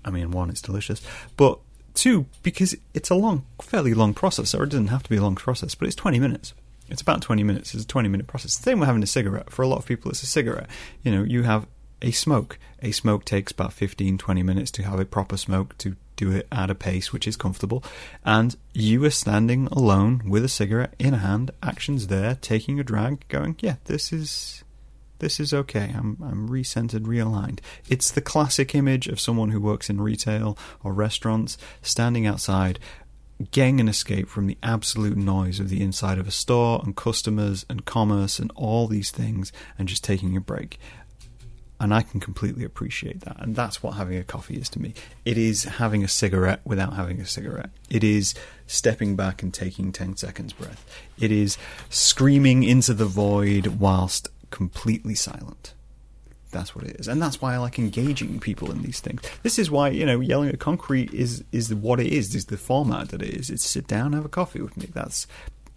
I 0.04 0.10
mean, 0.10 0.31
one, 0.31 0.50
it's 0.50 0.62
delicious, 0.62 1.02
but 1.38 1.60
two, 1.94 2.25
because 2.42 2.75
it's 2.94 3.10
a 3.10 3.16
long, 3.16 3.46
fairly 3.62 3.94
long 3.94 4.14
process, 4.14 4.54
or 4.54 4.64
it 4.64 4.70
doesn't 4.70 4.88
have 4.88 5.04
to 5.04 5.10
be 5.10 5.18
a 5.18 5.22
long 5.22 5.36
process, 5.36 5.75
but 5.75 5.88
it's 5.88 5.96
20 5.96 6.20
minutes. 6.20 6.53
It's 6.89 7.01
about 7.01 7.22
20 7.22 7.44
minutes. 7.44 7.74
It's 7.74 7.86
a 7.86 7.88
20 7.88 8.10
minute 8.10 8.27
process. 8.27 8.58
The 8.58 8.63
same 8.63 8.80
with 8.80 8.88
having 8.88 9.03
a 9.03 9.08
cigarette. 9.08 9.51
For 9.51 9.62
a 9.62 9.68
lot 9.68 9.77
of 9.77 9.86
people, 9.86 10.12
it's 10.12 10.22
a 10.22 10.27
cigarette. 10.27 10.68
You 11.01 11.12
know, 11.12 11.24
you 11.24 11.44
have 11.44 11.65
a 12.01 12.12
smoke. 12.12 12.60
A 12.82 12.92
smoke 12.92 13.24
takes 13.25 13.51
about 13.51 13.74
15, 13.74 14.18
20 14.18 14.44
minutes 14.44 14.70
to 14.72 14.84
have 14.84 15.00
a 15.00 15.06
proper 15.06 15.38
smoke 15.38 15.77
to 15.80 15.96
do 16.15 16.32
it 16.32 16.48
at 16.51 16.70
a 16.70 16.75
pace 16.75 17.12
which 17.12 17.27
is 17.27 17.36
comfortable, 17.36 17.84
and 18.25 18.55
you 18.74 19.03
are 19.05 19.10
standing 19.10 19.67
alone 19.67 20.22
with 20.27 20.43
a 20.43 20.50
cigarette 20.50 20.96
in 21.00 21.15
hand, 21.15 21.51
actions 21.62 22.08
there, 22.08 22.36
taking 22.41 22.79
a 22.79 22.84
drag, 22.84 23.27
going, 23.27 23.55
yeah, 23.60 23.75
this 23.86 24.12
is 24.12 24.63
this 25.20 25.39
is 25.39 25.53
okay. 25.53 25.93
I'm 25.96 26.17
I'm 26.22 26.50
recentered, 26.50 27.05
realigned. 27.05 27.60
It's 27.88 28.12
the 28.12 28.22
classic 28.22 28.75
image 28.75 29.08
of 29.08 29.20
someone 29.20 29.51
who 29.51 29.62
works 29.62 29.89
in 29.89 30.01
retail 30.01 30.58
or 30.84 30.93
restaurants, 30.93 31.58
standing 31.82 32.25
outside, 32.25 32.77
getting 33.51 33.79
an 33.79 33.88
escape 33.88 34.27
from 34.27 34.48
the 34.48 34.58
absolute 34.62 35.17
noise 35.17 35.60
of 35.60 35.70
the 35.70 35.82
inside 35.82 36.17
of 36.17 36.27
a 36.27 36.32
store 36.32 36.82
and 36.84 36.96
customers 36.96 37.65
and 37.70 37.86
commerce 37.86 38.38
and 38.38 38.51
all 38.55 38.88
these 38.88 39.12
things, 39.12 39.51
and 39.77 39.88
just 39.88 40.03
taking 40.03 40.36
a 40.36 40.41
break 40.41 40.77
and 41.84 41.94
I 41.94 42.02
can 42.02 42.22
completely 42.22 42.63
appreciate 42.63 43.22
that. 43.25 43.36
And 43.40 43.58
that's 43.58 43.84
what 43.84 43.96
having 43.96 44.18
a 44.18 44.24
coffee 44.24 44.56
is 44.56 44.70
to 44.70 44.82
me. 44.82 44.94
It 45.25 45.38
is 45.38 45.66
having 45.66 46.02
a 46.02 46.08
cigarette 46.08 46.62
without 46.63 46.94
having 46.94 47.20
a 47.20 47.25
cigarette. 47.25 47.72
It 47.90 48.06
is 48.06 48.34
stepping 48.68 49.18
back 49.18 49.44
and 49.44 49.54
taking 49.54 49.92
10 49.92 50.16
seconds 50.16 50.54
breath. 50.54 50.90
It 51.20 51.30
is 51.30 51.58
screaming 51.90 52.63
into 52.63 52.94
the 52.94 53.06
void 53.06 53.68
whilst 53.68 54.30
completely 54.50 55.13
silent. 55.13 55.74
That's 56.52 56.74
what 56.74 56.86
it 56.86 56.96
is. 57.02 57.10
And 57.10 57.22
that's 57.22 57.42
why 57.42 57.54
I 57.54 57.58
like 57.58 57.78
engaging 57.78 58.40
people 58.40 58.72
in 58.72 58.82
these 58.82 59.02
things. 59.02 59.22
This 59.42 59.60
is 59.60 59.70
why, 59.70 59.90
you 59.90 60.06
know, 60.06 60.22
yelling 60.22 60.48
at 60.48 60.60
concrete 60.60 61.13
is 61.13 61.44
is 61.52 61.74
what 61.75 62.00
it 62.00 62.13
is, 62.13 62.34
is 62.34 62.46
the 62.46 62.56
format 62.58 63.10
that 63.10 63.22
it 63.22 63.36
is. 63.36 63.50
It's 63.50 63.66
sit 63.66 63.88
down, 63.88 64.13
have 64.13 64.24
a 64.24 64.30
coffee 64.30 64.62
with 64.62 64.78
me. 64.78 64.88
That's 64.94 65.28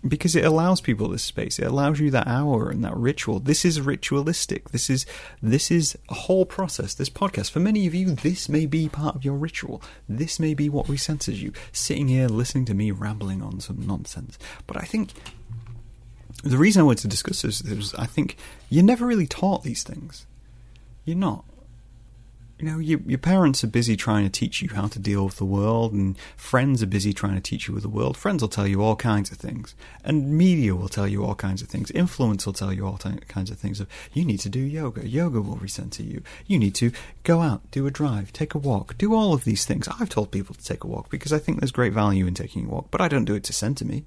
because 0.08 0.36
it 0.36 0.44
allows 0.44 0.80
people 0.80 1.08
this 1.08 1.22
space. 1.22 1.58
It 1.58 1.66
allows 1.66 2.00
you 2.00 2.10
that 2.10 2.26
hour 2.26 2.70
and 2.70 2.84
that 2.84 2.96
ritual. 2.96 3.40
This 3.40 3.64
is 3.64 3.80
ritualistic. 3.80 4.70
This 4.70 4.90
is 4.90 5.06
this 5.42 5.70
is 5.70 5.96
a 6.08 6.14
whole 6.14 6.46
process. 6.46 6.94
This 6.94 7.10
podcast 7.10 7.50
for 7.50 7.60
many 7.60 7.86
of 7.86 7.94
you, 7.94 8.10
this 8.10 8.48
may 8.48 8.66
be 8.66 8.88
part 8.88 9.16
of 9.16 9.24
your 9.24 9.34
ritual. 9.34 9.82
This 10.08 10.38
may 10.38 10.54
be 10.54 10.68
what 10.68 10.86
recenters 10.86 11.36
you. 11.36 11.52
Sitting 11.72 12.08
here 12.08 12.28
listening 12.28 12.64
to 12.66 12.74
me 12.74 12.90
rambling 12.90 13.42
on 13.42 13.60
some 13.60 13.86
nonsense. 13.86 14.38
But 14.66 14.76
I 14.76 14.84
think 14.84 15.12
the 16.44 16.58
reason 16.58 16.80
I 16.80 16.84
wanted 16.84 17.02
to 17.02 17.08
discuss 17.08 17.42
this 17.42 17.60
is 17.60 17.94
I 17.94 18.06
think 18.06 18.36
you're 18.68 18.84
never 18.84 19.06
really 19.06 19.26
taught 19.26 19.62
these 19.62 19.82
things. 19.82 20.26
You're 21.04 21.16
not. 21.16 21.44
You 22.58 22.66
know, 22.66 22.78
your, 22.78 23.00
your 23.06 23.18
parents 23.18 23.62
are 23.62 23.68
busy 23.68 23.96
trying 23.96 24.24
to 24.24 24.30
teach 24.30 24.62
you 24.62 24.70
how 24.70 24.86
to 24.86 24.98
deal 24.98 25.26
with 25.26 25.36
the 25.36 25.44
world, 25.44 25.92
and 25.92 26.16
friends 26.36 26.82
are 26.82 26.86
busy 26.86 27.12
trying 27.12 27.34
to 27.34 27.40
teach 27.40 27.68
you 27.68 27.74
with 27.74 27.82
the 27.82 27.88
world. 27.88 28.16
Friends 28.16 28.40
will 28.40 28.48
tell 28.48 28.66
you 28.66 28.82
all 28.82 28.96
kinds 28.96 29.30
of 29.30 29.36
things, 29.36 29.74
and 30.04 30.38
media 30.38 30.74
will 30.74 30.88
tell 30.88 31.06
you 31.06 31.22
all 31.22 31.34
kinds 31.34 31.60
of 31.60 31.68
things. 31.68 31.90
Influence 31.90 32.46
will 32.46 32.54
tell 32.54 32.72
you 32.72 32.86
all 32.86 32.96
t- 32.96 33.10
kinds 33.28 33.50
of 33.50 33.58
things. 33.58 33.78
Of 33.78 33.88
you 34.14 34.24
need 34.24 34.40
to 34.40 34.48
do 34.48 34.60
yoga. 34.60 35.06
Yoga 35.06 35.42
will 35.42 35.58
recenter 35.58 36.06
you. 36.06 36.22
You 36.46 36.58
need 36.58 36.74
to 36.76 36.92
go 37.24 37.42
out, 37.42 37.70
do 37.70 37.86
a 37.86 37.90
drive, 37.90 38.32
take 38.32 38.54
a 38.54 38.58
walk, 38.58 38.96
do 38.96 39.14
all 39.14 39.34
of 39.34 39.44
these 39.44 39.66
things. 39.66 39.86
I've 40.00 40.08
told 40.08 40.30
people 40.30 40.54
to 40.54 40.64
take 40.64 40.82
a 40.82 40.86
walk 40.86 41.10
because 41.10 41.34
I 41.34 41.38
think 41.38 41.60
there's 41.60 41.72
great 41.72 41.92
value 41.92 42.26
in 42.26 42.32
taking 42.32 42.66
a 42.66 42.70
walk, 42.70 42.90
but 42.90 43.02
I 43.02 43.08
don't 43.08 43.26
do 43.26 43.34
it 43.34 43.44
to 43.44 43.52
center 43.52 43.84
me 43.84 44.06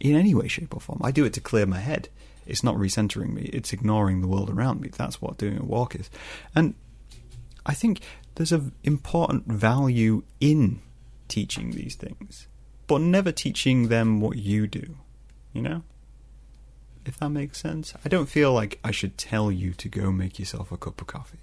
in 0.00 0.14
any 0.16 0.34
way, 0.34 0.48
shape, 0.48 0.76
or 0.76 0.80
form. 0.80 1.00
I 1.02 1.12
do 1.12 1.24
it 1.24 1.32
to 1.32 1.40
clear 1.40 1.64
my 1.64 1.80
head. 1.80 2.10
It's 2.46 2.62
not 2.62 2.76
recentering 2.76 3.32
me. 3.32 3.50
It's 3.54 3.72
ignoring 3.72 4.20
the 4.20 4.28
world 4.28 4.50
around 4.50 4.82
me. 4.82 4.88
That's 4.88 5.22
what 5.22 5.38
doing 5.38 5.58
a 5.58 5.64
walk 5.64 5.94
is, 5.94 6.10
and 6.54 6.74
I 7.68 7.74
think 7.74 8.00
there's 8.34 8.50
an 8.50 8.72
important 8.82 9.46
value 9.46 10.24
in 10.40 10.80
teaching 11.28 11.72
these 11.72 11.94
things, 11.94 12.48
but 12.86 13.02
never 13.02 13.30
teaching 13.30 13.88
them 13.88 14.20
what 14.20 14.38
you 14.38 14.66
do, 14.66 14.96
you 15.52 15.62
know? 15.62 15.82
If 17.04 17.18
that 17.18 17.28
makes 17.28 17.58
sense. 17.58 17.94
I 18.04 18.08
don't 18.08 18.28
feel 18.28 18.52
like 18.52 18.80
I 18.82 18.90
should 18.90 19.18
tell 19.18 19.52
you 19.52 19.72
to 19.74 19.88
go 19.88 20.10
make 20.10 20.38
yourself 20.38 20.72
a 20.72 20.76
cup 20.76 21.00
of 21.00 21.06
coffee. 21.06 21.38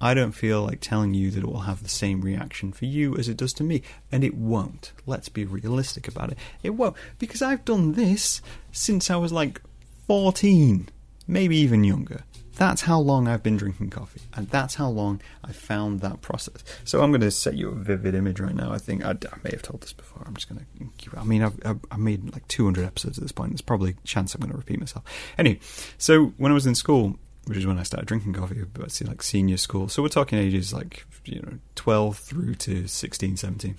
I 0.00 0.14
don't 0.14 0.32
feel 0.32 0.62
like 0.62 0.80
telling 0.80 1.14
you 1.14 1.30
that 1.30 1.42
it 1.42 1.46
will 1.46 1.60
have 1.60 1.82
the 1.82 1.88
same 1.88 2.20
reaction 2.20 2.72
for 2.72 2.84
you 2.84 3.16
as 3.16 3.28
it 3.28 3.36
does 3.36 3.52
to 3.54 3.64
me. 3.64 3.82
And 4.12 4.22
it 4.24 4.36
won't. 4.36 4.92
Let's 5.06 5.28
be 5.28 5.44
realistic 5.44 6.06
about 6.06 6.32
it. 6.32 6.38
It 6.62 6.70
won't. 6.70 6.96
Because 7.18 7.40
I've 7.40 7.64
done 7.64 7.92
this 7.92 8.42
since 8.72 9.10
I 9.10 9.16
was 9.16 9.32
like 9.32 9.62
14, 10.06 10.90
maybe 11.26 11.56
even 11.56 11.84
younger. 11.84 12.24
That's 12.56 12.82
how 12.82 12.98
long 12.98 13.28
I've 13.28 13.42
been 13.42 13.58
drinking 13.58 13.90
coffee, 13.90 14.22
and 14.34 14.48
that's 14.48 14.76
how 14.76 14.88
long 14.88 15.20
I 15.44 15.52
found 15.52 16.00
that 16.00 16.22
process. 16.22 16.64
So 16.84 17.02
I'm 17.02 17.10
going 17.10 17.20
to 17.20 17.30
set 17.30 17.54
you 17.54 17.68
a 17.68 17.74
vivid 17.74 18.14
image 18.14 18.40
right 18.40 18.54
now. 18.54 18.72
I 18.72 18.78
think 18.78 19.04
I, 19.04 19.10
I 19.10 19.36
may 19.44 19.50
have 19.50 19.60
told 19.60 19.82
this 19.82 19.92
before. 19.92 20.22
I'm 20.26 20.34
just 20.34 20.48
going 20.48 20.64
to. 20.64 21.18
I 21.18 21.24
mean, 21.24 21.42
I've, 21.42 21.80
I've 21.90 21.98
made 21.98 22.32
like 22.32 22.48
200 22.48 22.86
episodes 22.86 23.18
at 23.18 23.22
this 23.22 23.32
point. 23.32 23.50
There's 23.50 23.60
probably 23.60 23.90
a 23.90 24.06
chance 24.06 24.34
I'm 24.34 24.40
going 24.40 24.52
to 24.52 24.56
repeat 24.56 24.80
myself. 24.80 25.04
Anyway, 25.36 25.58
so 25.98 26.32
when 26.38 26.50
I 26.50 26.54
was 26.54 26.66
in 26.66 26.74
school, 26.74 27.18
which 27.44 27.58
is 27.58 27.66
when 27.66 27.78
I 27.78 27.82
started 27.82 28.06
drinking 28.06 28.32
coffee, 28.32 28.64
but 28.72 28.90
see, 28.90 29.04
like 29.04 29.22
senior 29.22 29.58
school. 29.58 29.88
So 29.88 30.02
we're 30.02 30.08
talking 30.08 30.38
ages 30.38 30.72
like 30.72 31.04
you 31.26 31.42
know 31.42 31.58
12 31.74 32.18
through 32.18 32.54
to 32.54 32.88
16, 32.88 33.36
17 33.36 33.76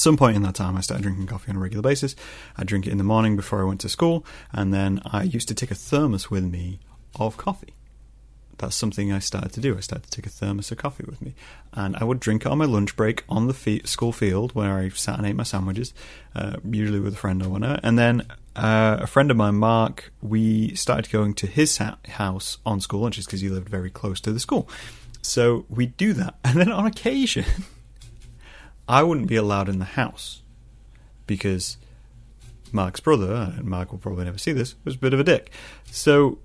some 0.00 0.16
point 0.16 0.36
in 0.36 0.42
that 0.42 0.54
time, 0.54 0.76
I 0.76 0.80
started 0.80 1.02
drinking 1.02 1.26
coffee 1.26 1.50
on 1.50 1.56
a 1.56 1.60
regular 1.60 1.82
basis. 1.82 2.16
I 2.56 2.64
drink 2.64 2.86
it 2.86 2.90
in 2.90 2.98
the 2.98 3.04
morning 3.04 3.36
before 3.36 3.60
I 3.60 3.64
went 3.64 3.80
to 3.82 3.88
school, 3.88 4.24
and 4.52 4.72
then 4.74 5.00
I 5.04 5.22
used 5.22 5.48
to 5.48 5.54
take 5.54 5.70
a 5.70 5.74
thermos 5.74 6.30
with 6.30 6.44
me 6.44 6.80
of 7.18 7.36
coffee. 7.36 7.74
That's 8.58 8.76
something 8.76 9.10
I 9.10 9.20
started 9.20 9.52
to 9.54 9.60
do. 9.60 9.76
I 9.76 9.80
started 9.80 10.10
to 10.10 10.10
take 10.10 10.26
a 10.26 10.30
thermos 10.30 10.70
of 10.70 10.78
coffee 10.78 11.04
with 11.06 11.22
me, 11.22 11.34
and 11.72 11.96
I 11.96 12.04
would 12.04 12.20
drink 12.20 12.44
it 12.44 12.48
on 12.48 12.58
my 12.58 12.66
lunch 12.66 12.94
break 12.94 13.24
on 13.28 13.46
the 13.46 13.54
fe- 13.54 13.82
school 13.84 14.12
field 14.12 14.54
where 14.54 14.76
I 14.78 14.90
sat 14.90 15.16
and 15.16 15.26
ate 15.26 15.36
my 15.36 15.44
sandwiches, 15.44 15.94
uh, 16.34 16.56
usually 16.70 17.00
with 17.00 17.14
a 17.14 17.16
friend 17.16 17.42
or 17.42 17.48
whatever. 17.48 17.80
And 17.82 17.98
then 17.98 18.26
uh, 18.56 18.98
a 19.00 19.06
friend 19.06 19.30
of 19.30 19.36
mine, 19.38 19.54
Mark, 19.54 20.12
we 20.20 20.74
started 20.74 21.10
going 21.10 21.32
to 21.34 21.46
his 21.46 21.78
ha- 21.78 21.96
house 22.08 22.58
on 22.66 22.80
school 22.80 23.00
lunches 23.00 23.24
because 23.24 23.40
he 23.40 23.48
lived 23.48 23.68
very 23.68 23.90
close 23.90 24.20
to 24.20 24.32
the 24.32 24.40
school. 24.40 24.68
So 25.22 25.64
we'd 25.68 25.96
do 25.96 26.12
that, 26.14 26.34
and 26.44 26.58
then 26.60 26.70
on 26.70 26.86
occasion, 26.86 27.46
I 28.90 29.04
wouldn't 29.04 29.28
be 29.28 29.36
allowed 29.36 29.68
in 29.68 29.78
the 29.78 29.84
house 29.84 30.42
because 31.28 31.76
Mark's 32.72 32.98
brother, 32.98 33.54
and 33.56 33.64
Mark 33.64 33.92
will 33.92 34.00
probably 34.00 34.24
never 34.24 34.36
see 34.36 34.50
this, 34.50 34.74
was 34.84 34.96
a 34.96 34.98
bit 34.98 35.14
of 35.14 35.20
a 35.20 35.24
dick. 35.24 35.52
So 35.92 36.38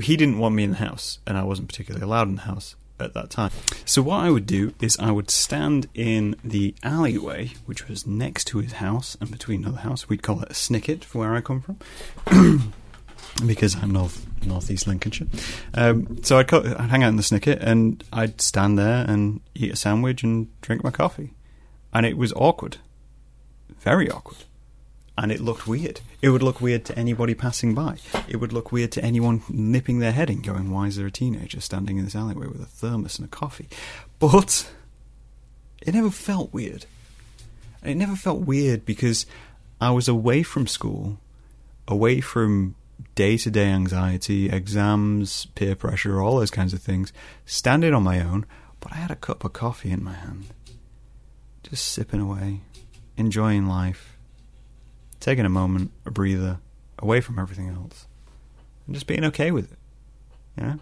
he 0.00 0.16
didn't 0.16 0.38
want 0.38 0.54
me 0.54 0.62
in 0.62 0.70
the 0.70 0.76
house, 0.76 1.18
and 1.26 1.36
I 1.36 1.42
wasn't 1.42 1.68
particularly 1.68 2.04
allowed 2.04 2.28
in 2.28 2.36
the 2.36 2.42
house 2.42 2.76
at 3.00 3.12
that 3.14 3.30
time. 3.30 3.50
So 3.84 4.02
what 4.02 4.20
I 4.20 4.30
would 4.30 4.46
do 4.46 4.72
is 4.80 4.96
I 5.00 5.10
would 5.10 5.30
stand 5.30 5.88
in 5.94 6.36
the 6.44 6.76
alleyway, 6.84 7.54
which 7.66 7.88
was 7.88 8.06
next 8.06 8.44
to 8.46 8.58
his 8.58 8.74
house 8.74 9.16
and 9.20 9.28
between 9.28 9.64
another 9.64 9.80
house. 9.80 10.08
We'd 10.08 10.22
call 10.22 10.40
it 10.42 10.50
a 10.50 10.54
snicket 10.54 11.02
for 11.02 11.18
where 11.18 11.34
I 11.34 11.40
come 11.40 11.60
from. 11.60 12.72
because 13.46 13.74
I'm 13.82 13.90
north 13.90 14.26
northeast 14.46 14.86
Lincolnshire, 14.86 15.26
um, 15.74 16.22
so 16.22 16.38
I'd, 16.38 16.54
I'd 16.54 16.90
hang 16.90 17.02
out 17.02 17.08
in 17.08 17.16
the 17.16 17.22
snicket 17.22 17.58
and 17.60 18.02
I'd 18.12 18.40
stand 18.40 18.78
there 18.78 19.04
and 19.08 19.40
eat 19.56 19.72
a 19.72 19.76
sandwich 19.76 20.22
and 20.22 20.48
drink 20.60 20.84
my 20.84 20.90
coffee, 20.92 21.32
and 21.98 22.06
it 22.06 22.16
was 22.16 22.32
awkward, 22.34 22.76
very 23.80 24.08
awkward 24.08 24.44
and 25.18 25.32
it 25.32 25.40
looked 25.40 25.66
weird. 25.66 26.00
It 26.22 26.28
would 26.28 26.44
look 26.44 26.60
weird 26.60 26.84
to 26.84 26.96
anybody 26.96 27.34
passing 27.34 27.74
by. 27.74 27.96
It 28.28 28.36
would 28.36 28.52
look 28.52 28.70
weird 28.70 28.92
to 28.92 29.04
anyone 29.04 29.42
nipping 29.48 29.98
their 29.98 30.12
head 30.12 30.30
in, 30.30 30.42
going, 30.42 30.70
"Why 30.70 30.86
is 30.86 30.94
there 30.94 31.08
a 31.08 31.10
teenager 31.10 31.60
standing 31.60 31.98
in 31.98 32.04
this 32.04 32.14
alleyway 32.14 32.46
with 32.46 32.60
a 32.60 32.66
thermos 32.66 33.18
and 33.18 33.26
a 33.26 33.28
coffee?" 33.28 33.68
But 34.20 34.70
it 35.82 35.92
never 35.92 36.12
felt 36.12 36.52
weird. 36.52 36.86
And 37.82 37.90
it 37.90 37.96
never 37.96 38.14
felt 38.14 38.42
weird 38.42 38.86
because 38.86 39.26
I 39.80 39.90
was 39.90 40.06
away 40.06 40.44
from 40.44 40.68
school, 40.68 41.18
away 41.88 42.20
from 42.20 42.76
day 43.16 43.38
to 43.38 43.50
day 43.50 43.70
anxiety, 43.70 44.48
exams, 44.48 45.48
peer 45.56 45.74
pressure, 45.74 46.22
all 46.22 46.38
those 46.38 46.52
kinds 46.52 46.72
of 46.72 46.80
things, 46.80 47.12
standing 47.44 47.92
on 47.92 48.04
my 48.04 48.20
own, 48.20 48.46
but 48.78 48.92
I 48.92 48.96
had 48.96 49.10
a 49.10 49.16
cup 49.16 49.42
of 49.42 49.52
coffee 49.52 49.90
in 49.90 50.04
my 50.04 50.14
hand, 50.14 50.44
just 51.68 51.88
sipping 51.88 52.20
away, 52.20 52.60
enjoying 53.16 53.66
life 53.66 54.18
taking 55.20 55.44
a 55.44 55.50
moment, 55.50 55.90
a 56.06 56.10
breather, 56.10 56.58
away 56.98 57.20
from 57.20 57.38
everything 57.38 57.68
else, 57.68 58.06
and 58.86 58.94
just 58.94 59.06
being 59.06 59.24
okay 59.24 59.50
with 59.50 59.72
it. 59.72 59.78
You 60.56 60.62
know? 60.64 60.78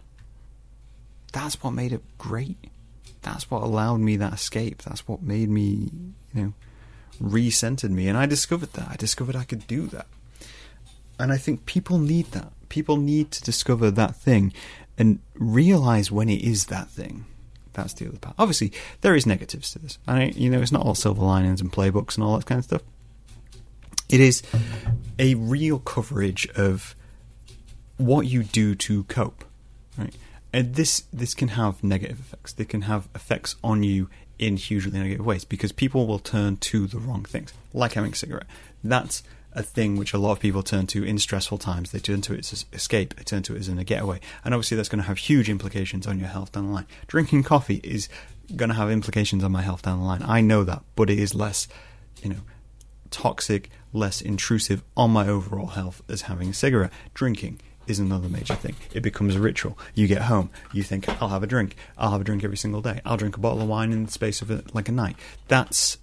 That's 1.33 1.63
what 1.63 1.73
made 1.73 1.93
it 1.93 2.03
great. 2.19 2.57
That's 3.23 3.51
what 3.51 3.63
allowed 3.63 4.01
me 4.01 4.17
that 4.17 4.33
escape. 4.33 4.83
That's 4.83 5.07
what 5.09 5.23
made 5.23 5.49
me, 5.49 5.91
you 6.35 6.43
know, 6.43 6.53
recentered 7.21 7.91
me. 7.91 8.09
And 8.09 8.17
I 8.17 8.27
discovered 8.27 8.73
that. 8.75 8.89
I 8.89 8.97
discovered 8.97 9.37
I 9.37 9.45
could 9.45 9.67
do 9.67 9.87
that. 9.89 10.07
And 11.19 11.33
I 11.33 11.37
think 11.37 11.67
people 11.67 11.99
need 11.99 12.27
that. 12.33 12.53
People 12.69 12.99
need 12.99 13.31
to 13.33 13.43
discover 13.43 13.91
that 13.91 14.17
thing 14.17 14.53
and 14.99 15.19
realize 15.35 16.11
when 16.11 16.29
it 16.29 16.43
is 16.43 16.67
that 16.67 16.89
thing. 16.89 17.25
That's 17.77 17.93
the 17.93 18.09
other 18.09 18.19
part. 18.19 18.35
Obviously, 18.39 18.73
there 19.03 19.15
is 19.15 19.27
negatives 19.27 19.71
to 19.73 19.79
this. 19.79 19.99
I, 20.09 20.25
you 20.25 20.49
know, 20.49 20.61
it's 20.61 20.73
not 20.73 20.85
all 20.85 20.95
silver 20.95 21.23
linings 21.23 21.61
and 21.61 21.71
playbooks 21.71 22.17
and 22.17 22.25
all 22.25 22.37
that 22.39 22.47
kind 22.47 22.59
of 22.59 22.65
stuff. 22.65 22.83
It 24.09 24.21
is 24.21 24.43
a 25.19 25.35
real 25.35 25.79
coverage 25.79 26.49
of 26.57 26.97
what 27.99 28.27
you 28.27 28.43
do 28.43 28.75
to 28.75 29.05
cope, 29.05 29.45
right? 29.99 30.15
And 30.53 30.75
this 30.75 31.05
this 31.13 31.35
can 31.35 31.49
have 31.49 31.85
negative 31.85 32.21
effects. 32.21 32.55
They 32.55 32.65
can 32.65 32.83
have 32.83 33.09
effects 33.15 33.57
on 33.63 33.83
you 33.83 34.09
in 34.39 34.57
hugely 34.57 34.99
negative 34.99 35.25
ways 35.25 35.45
because 35.45 35.73
people 35.73 36.07
will 36.07 36.19
turn 36.19 36.57
to 36.57 36.87
the 36.87 36.99
wrong 36.99 37.25
things, 37.25 37.53
like 37.75 37.93
having 37.93 38.13
a 38.13 38.17
cigarette. 38.17 38.47
That's 38.83 39.23
a 39.57 39.63
thing 39.63 39.97
which 39.97 40.13
a 40.13 40.19
lot 40.19 40.33
of 40.33 40.39
people 40.39 40.63
turn 40.63 40.87
to 40.87 41.03
in 41.03 41.19
stressful 41.19 41.59
times. 41.59 41.91
They 41.91 41.99
turn 41.99 42.21
to 42.21 42.35
it 42.35 42.53
as 42.53 42.67
escape. 42.73 43.17
They 43.17 43.25
turn 43.25 43.43
to 43.45 43.57
it 43.57 43.61
as 43.61 43.69
in 43.69 43.79
a 43.79 43.85
getaway, 43.85 44.21
and 44.45 44.55
obviously 44.55 44.77
that's 44.77 44.91
going 44.91 45.01
to 45.01 45.09
have 45.09 45.19
huge 45.19 45.49
implications 45.49 46.07
on 46.07 46.21
your 46.21 46.29
health 46.29 46.53
down 46.53 46.69
the 46.69 46.73
line. 46.73 46.87
Drinking 47.07 47.43
coffee 47.43 47.81
is 47.83 48.09
going 48.55 48.69
to 48.69 48.77
have 48.77 48.91
implications 48.91 49.43
on 49.43 49.51
my 49.51 49.63
health 49.63 49.83
down 49.83 49.99
the 49.99 50.05
line. 50.05 50.23
I 50.23 50.43
know 50.43 50.63
that, 50.63 50.83
but 50.95 51.11
it 51.11 51.19
is 51.19 51.35
less, 51.35 51.67
you 52.23 52.31
know, 52.31 52.41
toxic, 53.11 53.71
less 53.93 54.21
intrusive 54.21 54.83
on 54.97 55.11
my 55.11 55.27
overall 55.27 55.69
health 55.69 56.03
as 56.09 56.23
having 56.23 56.51
a 56.51 56.55
cigarette. 56.55 56.93
Drinking 57.15 57.59
is 57.87 57.99
another 57.99 58.29
major 58.29 58.55
thing. 58.55 58.77
It 58.93 59.01
becomes 59.01 59.35
a 59.35 59.41
ritual. 59.41 59.79
You 59.95 60.07
get 60.07 60.23
home, 60.23 60.51
you 60.73 60.83
think, 60.83 61.09
I'll 61.23 61.29
have 61.29 61.43
a 61.43 61.47
drink. 61.47 61.77
I'll 61.97 62.11
have 62.11 62.21
a 62.21 62.25
drink 62.25 62.45
every 62.45 62.57
single 62.57 62.83
day. 62.83 63.01
I'll 63.05 63.17
drink 63.17 63.37
a 63.37 63.41
bottle 63.41 63.63
of 63.63 63.69
wine 63.69 63.93
in 63.93 64.05
the 64.05 64.13
space 64.13 64.43
of 64.43 64.51
a, 64.51 64.65
like 64.75 64.89
a 64.89 64.93
night. 64.93 65.17
That's 65.49 65.99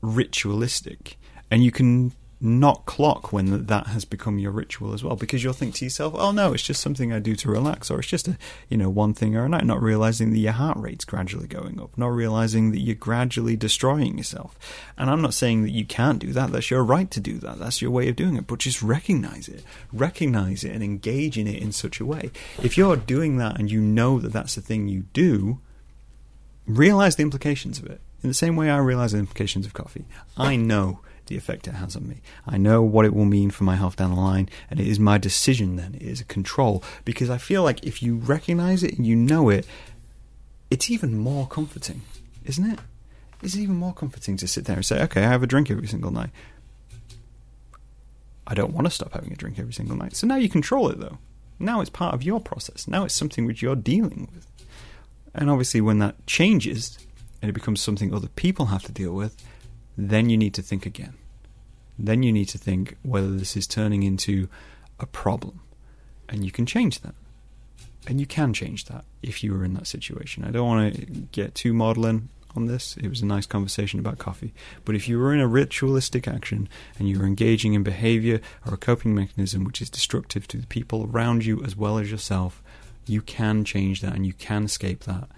ritualistic. 0.00 1.16
And 1.50 1.64
you 1.64 1.70
can 1.70 2.12
not 2.40 2.86
clock 2.86 3.32
when 3.32 3.66
that 3.66 3.88
has 3.88 4.04
become 4.04 4.38
your 4.38 4.52
ritual 4.52 4.94
as 4.94 5.02
well 5.02 5.16
because 5.16 5.42
you'll 5.42 5.52
think 5.52 5.74
to 5.74 5.84
yourself 5.84 6.14
oh 6.16 6.30
no 6.30 6.52
it's 6.52 6.62
just 6.62 6.80
something 6.80 7.12
i 7.12 7.18
do 7.18 7.34
to 7.34 7.50
relax 7.50 7.90
or 7.90 7.98
it's 7.98 8.08
just 8.08 8.28
a 8.28 8.38
you 8.68 8.76
know 8.76 8.88
one 8.88 9.12
thing 9.12 9.34
or 9.34 9.44
another 9.44 9.64
not 9.64 9.82
realizing 9.82 10.30
that 10.30 10.38
your 10.38 10.52
heart 10.52 10.76
rate's 10.78 11.04
gradually 11.04 11.48
going 11.48 11.80
up 11.80 11.98
not 11.98 12.08
realizing 12.08 12.70
that 12.70 12.80
you're 12.80 12.94
gradually 12.94 13.56
destroying 13.56 14.16
yourself. 14.16 14.58
And 14.96 15.10
i'm 15.10 15.20
not 15.20 15.34
saying 15.34 15.62
that 15.62 15.70
you 15.70 15.84
can't 15.84 16.18
do 16.18 16.32
that. 16.32 16.52
That's 16.52 16.70
your 16.70 16.84
right 16.84 17.10
to 17.10 17.20
do 17.20 17.38
that. 17.38 17.58
That's 17.58 17.82
your 17.82 17.90
way 17.90 18.08
of 18.08 18.16
doing 18.16 18.36
it. 18.36 18.46
But 18.46 18.60
just 18.60 18.82
recognize 18.82 19.48
it. 19.48 19.64
Recognize 19.92 20.64
it 20.64 20.72
and 20.72 20.82
engage 20.82 21.38
in 21.38 21.46
it 21.46 21.62
in 21.62 21.72
such 21.72 22.00
a 22.00 22.06
way. 22.06 22.30
If 22.62 22.76
you're 22.78 22.96
doing 22.96 23.36
that 23.38 23.58
and 23.58 23.70
you 23.70 23.80
know 23.80 24.20
that 24.20 24.32
that's 24.32 24.54
the 24.54 24.60
thing 24.60 24.88
you 24.88 25.04
do 25.12 25.60
realize 26.66 27.16
the 27.16 27.22
implications 27.22 27.78
of 27.78 27.86
it. 27.86 28.00
In 28.22 28.28
the 28.28 28.34
same 28.34 28.56
way 28.56 28.70
i 28.70 28.78
realize 28.78 29.12
the 29.12 29.18
implications 29.18 29.66
of 29.66 29.74
coffee. 29.74 30.06
I 30.36 30.56
know 30.56 31.00
the 31.28 31.36
effect 31.36 31.68
it 31.68 31.74
has 31.74 31.96
on 31.96 32.08
me. 32.08 32.20
I 32.46 32.56
know 32.58 32.82
what 32.82 33.04
it 33.04 33.14
will 33.14 33.24
mean 33.24 33.50
for 33.50 33.64
my 33.64 33.76
health 33.76 33.96
down 33.96 34.14
the 34.14 34.20
line, 34.20 34.48
and 34.70 34.80
it 34.80 34.86
is 34.86 34.98
my 34.98 35.18
decision 35.18 35.76
then. 35.76 35.94
It 35.94 36.02
is 36.02 36.20
a 36.20 36.24
control 36.24 36.82
because 37.04 37.30
I 37.30 37.38
feel 37.38 37.62
like 37.62 37.84
if 37.84 38.02
you 38.02 38.16
recognize 38.16 38.82
it 38.82 38.96
and 38.96 39.06
you 39.06 39.16
know 39.16 39.48
it, 39.48 39.66
it's 40.70 40.90
even 40.90 41.16
more 41.16 41.46
comforting, 41.46 42.02
isn't 42.44 42.70
it? 42.70 42.80
It's 43.42 43.56
even 43.56 43.76
more 43.76 43.94
comforting 43.94 44.36
to 44.38 44.48
sit 44.48 44.64
there 44.64 44.76
and 44.76 44.84
say, 44.84 45.02
okay, 45.04 45.22
I 45.24 45.28
have 45.28 45.42
a 45.42 45.46
drink 45.46 45.70
every 45.70 45.86
single 45.86 46.10
night. 46.10 46.30
I 48.46 48.54
don't 48.54 48.72
want 48.72 48.86
to 48.86 48.90
stop 48.90 49.12
having 49.12 49.32
a 49.32 49.36
drink 49.36 49.58
every 49.58 49.72
single 49.74 49.96
night. 49.96 50.16
So 50.16 50.26
now 50.26 50.36
you 50.36 50.48
control 50.48 50.88
it 50.88 50.98
though. 50.98 51.18
Now 51.58 51.80
it's 51.80 51.90
part 51.90 52.14
of 52.14 52.22
your 52.22 52.40
process. 52.40 52.88
Now 52.88 53.04
it's 53.04 53.14
something 53.14 53.44
which 53.46 53.62
you're 53.62 53.76
dealing 53.76 54.28
with. 54.34 54.46
And 55.34 55.50
obviously, 55.50 55.80
when 55.80 55.98
that 55.98 56.26
changes 56.26 56.98
and 57.40 57.48
it 57.48 57.52
becomes 57.52 57.80
something 57.80 58.12
other 58.12 58.28
people 58.28 58.66
have 58.66 58.82
to 58.84 58.92
deal 58.92 59.12
with, 59.12 59.36
then 59.98 60.30
you 60.30 60.38
need 60.38 60.54
to 60.54 60.62
think 60.62 60.86
again. 60.86 61.14
Then 61.98 62.22
you 62.22 62.32
need 62.32 62.48
to 62.50 62.58
think 62.58 62.96
whether 63.02 63.30
this 63.30 63.56
is 63.56 63.66
turning 63.66 64.04
into 64.04 64.48
a 65.00 65.06
problem. 65.06 65.60
And 66.28 66.44
you 66.44 66.52
can 66.52 66.66
change 66.66 67.00
that. 67.00 67.14
And 68.06 68.20
you 68.20 68.26
can 68.26 68.52
change 68.54 68.84
that 68.84 69.04
if 69.22 69.42
you 69.42 69.52
were 69.52 69.64
in 69.64 69.74
that 69.74 69.88
situation. 69.88 70.44
I 70.44 70.52
don't 70.52 70.68
want 70.68 70.94
to 70.94 71.00
get 71.32 71.56
too 71.56 71.74
maudlin 71.74 72.28
on 72.54 72.66
this. 72.66 72.96
It 72.96 73.08
was 73.08 73.22
a 73.22 73.26
nice 73.26 73.44
conversation 73.44 73.98
about 73.98 74.18
coffee. 74.18 74.54
But 74.84 74.94
if 74.94 75.08
you 75.08 75.18
were 75.18 75.34
in 75.34 75.40
a 75.40 75.48
ritualistic 75.48 76.28
action 76.28 76.68
and 76.98 77.08
you 77.08 77.18
were 77.18 77.26
engaging 77.26 77.74
in 77.74 77.82
behavior 77.82 78.40
or 78.64 78.74
a 78.74 78.78
coping 78.78 79.16
mechanism 79.16 79.64
which 79.64 79.82
is 79.82 79.90
destructive 79.90 80.46
to 80.48 80.58
the 80.58 80.66
people 80.68 81.10
around 81.10 81.44
you 81.44 81.62
as 81.64 81.76
well 81.76 81.98
as 81.98 82.10
yourself, 82.10 82.62
you 83.04 83.20
can 83.20 83.64
change 83.64 84.00
that 84.02 84.14
and 84.14 84.24
you 84.24 84.32
can 84.32 84.64
escape 84.64 85.00
that 85.00 85.28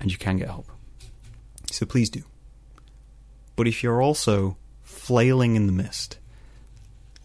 and 0.00 0.10
you 0.10 0.16
can 0.16 0.38
get 0.38 0.48
help. 0.48 0.68
So 1.70 1.84
please 1.84 2.08
do. 2.08 2.22
But 3.60 3.68
if 3.68 3.82
you're 3.82 4.00
also 4.00 4.56
flailing 4.82 5.54
in 5.54 5.66
the 5.66 5.72
mist, 5.72 6.16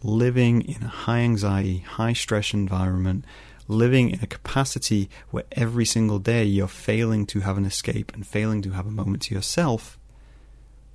living 0.02 0.60
in 0.60 0.82
a 0.82 0.88
high 0.88 1.20
anxiety, 1.20 1.78
high 1.78 2.12
stress 2.12 2.52
environment, 2.52 3.24
living 3.68 4.10
in 4.10 4.20
a 4.20 4.26
capacity 4.26 5.08
where 5.30 5.44
every 5.52 5.86
single 5.86 6.18
day 6.18 6.44
you're 6.44 6.68
failing 6.68 7.24
to 7.28 7.40
have 7.40 7.56
an 7.56 7.64
escape 7.64 8.12
and 8.12 8.26
failing 8.26 8.60
to 8.60 8.72
have 8.72 8.86
a 8.86 8.90
moment 8.90 9.22
to 9.22 9.34
yourself, 9.34 9.98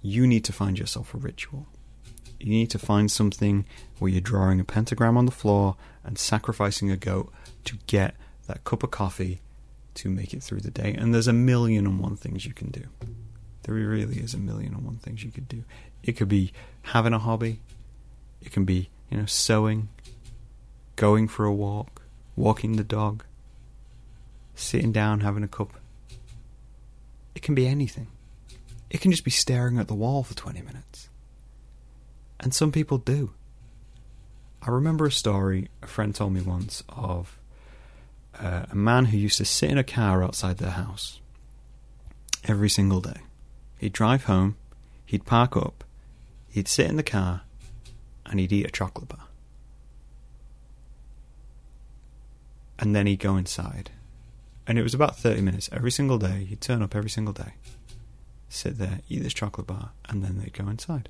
you 0.03 0.27
need 0.27 0.45
to 0.45 0.53
find 0.53 0.77
yourself 0.77 1.12
a 1.15 1.17
ritual. 1.17 1.65
You 2.39 2.51
need 2.51 2.69
to 2.69 2.77
find 2.77 3.10
something 3.10 3.65
where 3.98 4.12
you're 4.12 4.21
drawing 4.21 4.60
a 4.60 4.63
pentagram 4.63 5.17
on 5.17 5.25
the 5.25 5.31
floor 5.31 5.75
and 6.03 6.19
sacrificing 6.19 6.91
a 6.91 6.98
goat 6.98 7.33
to 7.65 7.79
get 7.88 8.13
that 8.45 8.63
cup 8.63 8.83
of 8.83 8.91
coffee 8.91 9.41
to 9.95 10.07
make 10.07 10.36
it 10.36 10.43
through 10.43 10.62
the 10.62 10.69
day. 10.69 10.93
And 10.93 11.15
there's 11.15 11.27
a 11.27 11.33
million 11.33 11.88
and 11.88 12.00
one 12.00 12.15
things 12.15 12.45
you 12.45 12.53
can 12.53 12.69
do. 12.69 12.83
There 13.63 13.75
really 13.75 14.18
is 14.18 14.34
a 14.34 14.39
million 14.39 14.74
and 14.74 14.86
one 14.86 14.98
things 14.98 15.24
you 15.24 15.32
could 15.32 15.48
do. 15.48 15.63
It 16.03 16.13
could 16.13 16.30
be 16.30 16.51
having 16.84 17.13
a 17.13 17.20
hobby. 17.20 17.60
It 18.41 18.51
can 18.51 18.65
be, 18.65 18.89
you 19.10 19.18
know, 19.18 19.25
sewing, 19.25 19.89
going 20.96 21.27
for 21.27 21.46
a 21.46 21.53
walk, 21.53 22.01
walking 22.36 22.77
the 22.77 22.84
dog, 22.84 23.24
sitting 24.56 24.91
down 24.91 25.20
having 25.20 25.44
a 25.44 25.48
cup. 25.48 25.74
It 27.36 27.41
can 27.44 27.56
be 27.56 27.68
anything. 27.68 28.08
It 28.89 29.00
can 29.00 29.12
just 29.12 29.24
be 29.24 29.32
staring 29.32 29.77
at 29.77 29.88
the 29.88 29.94
wall 29.94 30.24
for 30.24 30.34
20 30.34 30.62
minutes. 30.62 31.10
And 32.39 32.53
some 32.53 32.72
people 32.72 32.98
do. 32.98 33.32
I 34.62 34.70
remember 34.70 35.06
a 35.06 35.12
story 35.12 35.70
a 35.82 35.88
friend 35.88 36.13
told 36.13 36.34
me 36.34 36.41
once 36.41 36.84
of 36.89 37.38
uh, 38.39 38.65
a 38.70 38.75
man 38.75 39.06
who 39.06 39.18
used 39.18 39.38
to 39.38 39.46
sit 39.46 39.70
in 39.70 39.77
a 39.77 39.84
car 39.84 40.24
outside 40.24 40.58
their 40.58 40.72
house 40.72 41.20
every 42.44 42.70
single 42.70 43.01
day. 43.01 43.22
He'd 43.81 43.91
drive 43.91 44.23
home, 44.23 44.55
he'd 45.05 45.25
park 45.25 45.57
up, 45.57 45.83
he'd 46.47 46.69
sit 46.69 46.89
in 46.89 46.95
the 46.95 47.03
car, 47.03 47.41
and 48.25 48.39
he'd 48.39 48.53
eat 48.53 48.65
a 48.65 48.71
chocolate 48.71 49.09
bar. 49.09 49.27
and 52.81 52.95
then 52.95 53.05
he'd 53.05 53.19
go 53.19 53.38
inside. 53.38 53.91
And 54.67 54.77
it 54.77 54.83
was 54.83 54.93
about 54.93 55.17
30 55.17 55.41
minutes 55.41 55.69
every 55.71 55.91
single 55.91 56.17
day. 56.17 56.45
He'd 56.45 56.61
turn 56.61 56.81
up 56.81 56.95
every 56.95 57.09
single 57.09 57.33
day, 57.33 57.53
sit 58.50 58.77
there, 58.77 59.00
eat 59.07 59.21
this 59.23 59.33
chocolate 59.33 59.67
bar, 59.67 59.91
and 60.09 60.23
then 60.23 60.39
they'd 60.39 60.53
go 60.53 60.67
inside. 60.67 61.07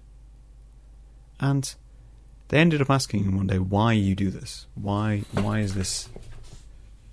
And 1.39 1.73
they 2.49 2.59
ended 2.59 2.81
up 2.81 2.89
asking 2.89 3.23
him 3.23 3.37
one 3.37 3.47
day, 3.47 3.57
"Why 3.57 3.93
you 3.93 4.15
do 4.15 4.29
this? 4.29 4.67
Why? 4.75 5.23
Why 5.31 5.59
is 5.59 5.73
this? 5.73 6.09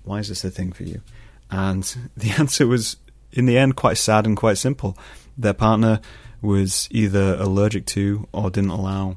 Why 0.03 0.19
is 0.19 0.27
this 0.27 0.43
a 0.43 0.51
thing 0.51 0.73
for 0.73 0.83
you?" 0.83 1.01
And 1.49 1.83
the 2.17 2.31
answer 2.31 2.67
was, 2.67 2.97
in 3.31 3.45
the 3.45 3.57
end, 3.57 3.75
quite 3.75 3.97
sad 3.97 4.25
and 4.25 4.35
quite 4.35 4.57
simple. 4.57 4.97
Their 5.39 5.53
partner 5.53 6.01
was 6.41 6.89
either 6.91 7.35
allergic 7.35 7.85
to 7.85 8.27
or 8.33 8.49
didn't 8.49 8.71
allow 8.71 9.15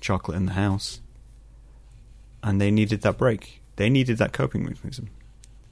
chocolate 0.00 0.36
in 0.36 0.46
the 0.46 0.52
house, 0.52 1.00
and 2.44 2.60
they 2.60 2.70
needed 2.70 3.02
that 3.02 3.18
break. 3.18 3.60
They 3.74 3.90
needed 3.90 4.18
that 4.18 4.32
coping 4.32 4.64
mechanism. 4.64 5.10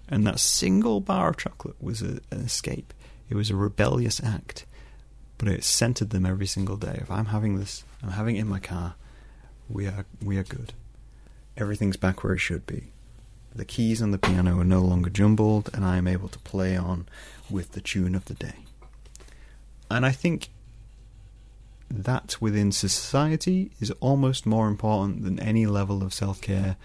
And 0.09 0.27
that 0.27 0.40
single 0.40 1.01
bar 1.01 1.31
of 1.31 1.37
chocolate 1.37 1.77
was 1.81 2.03
a, 2.03 2.18
an 2.33 2.40
escape. 2.40 2.92
It 3.29 3.37
was 3.37 3.49
a 3.49 3.55
rebellious 3.55 4.21
act, 4.21 4.66
but 5.38 5.47
it 5.47 5.62
centered 5.62 6.11
them 6.11 6.27
every 6.27 6.47
single 6.47 6.77
day. 6.77 6.99
If 7.01 7.09
I'm 7.09 7.27
having 7.27 7.57
this, 7.57 7.85
I'm 8.03 8.11
having 8.11 8.35
it 8.35 8.40
in 8.40 8.49
my 8.49 8.59
car, 8.59 8.97
we 9.68 9.87
are, 9.87 10.05
we 10.21 10.37
are 10.37 10.42
good. 10.42 10.73
Everything's 11.57 11.97
back 11.97 12.25
where 12.25 12.35
it 12.35 12.38
should 12.38 12.66
be. 12.66 12.90
The 13.55 13.64
keys 13.64 14.03
on 14.03 14.11
the 14.11 14.18
piano 14.18 14.59
are 14.59 14.64
no 14.64 14.81
longer 14.81 15.11
jumbled, 15.11 15.71
and 15.73 15.85
I 15.85 15.97
am 15.97 16.09
able 16.09 16.29
to 16.29 16.38
play 16.40 16.77
on 16.77 17.07
with 17.49 17.73
the 17.73 17.81
tune 17.81 18.16
of 18.16 18.25
the 18.25 18.35
day. 18.35 18.64
And 19.90 20.07
I 20.07 20.12
think 20.12 20.50
that 21.90 22.37
within 22.40 22.70
society 22.70 23.72
is 23.81 23.90
almost 24.00 24.46
more 24.46 24.68
important 24.68 25.24
than 25.24 25.40
any 25.40 25.66
level 25.66 26.03
of 26.03 26.14
self 26.14 26.40
care 26.40 26.76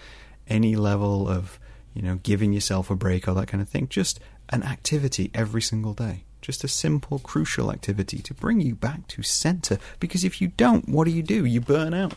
any 0.47 0.75
level 0.75 1.27
of, 1.27 1.59
you 1.93 2.01
know, 2.01 2.15
giving 2.15 2.53
yourself 2.53 2.89
a 2.89 2.95
break 2.95 3.27
or 3.27 3.33
that 3.33 3.47
kind 3.47 3.61
of 3.61 3.69
thing. 3.69 3.87
Just 3.87 4.19
an 4.49 4.63
activity 4.63 5.31
every 5.33 5.61
single 5.61 5.93
day. 5.93 6.23
Just 6.41 6.63
a 6.63 6.67
simple, 6.67 7.19
crucial 7.19 7.71
activity 7.71 8.19
to 8.19 8.33
bring 8.33 8.61
you 8.61 8.75
back 8.75 9.07
to 9.07 9.23
center. 9.23 9.79
Because 9.99 10.23
if 10.23 10.41
you 10.41 10.49
don't, 10.49 10.87
what 10.87 11.05
do 11.05 11.11
you 11.11 11.23
do? 11.23 11.45
You 11.45 11.61
burn 11.61 11.93
out. 11.93 12.13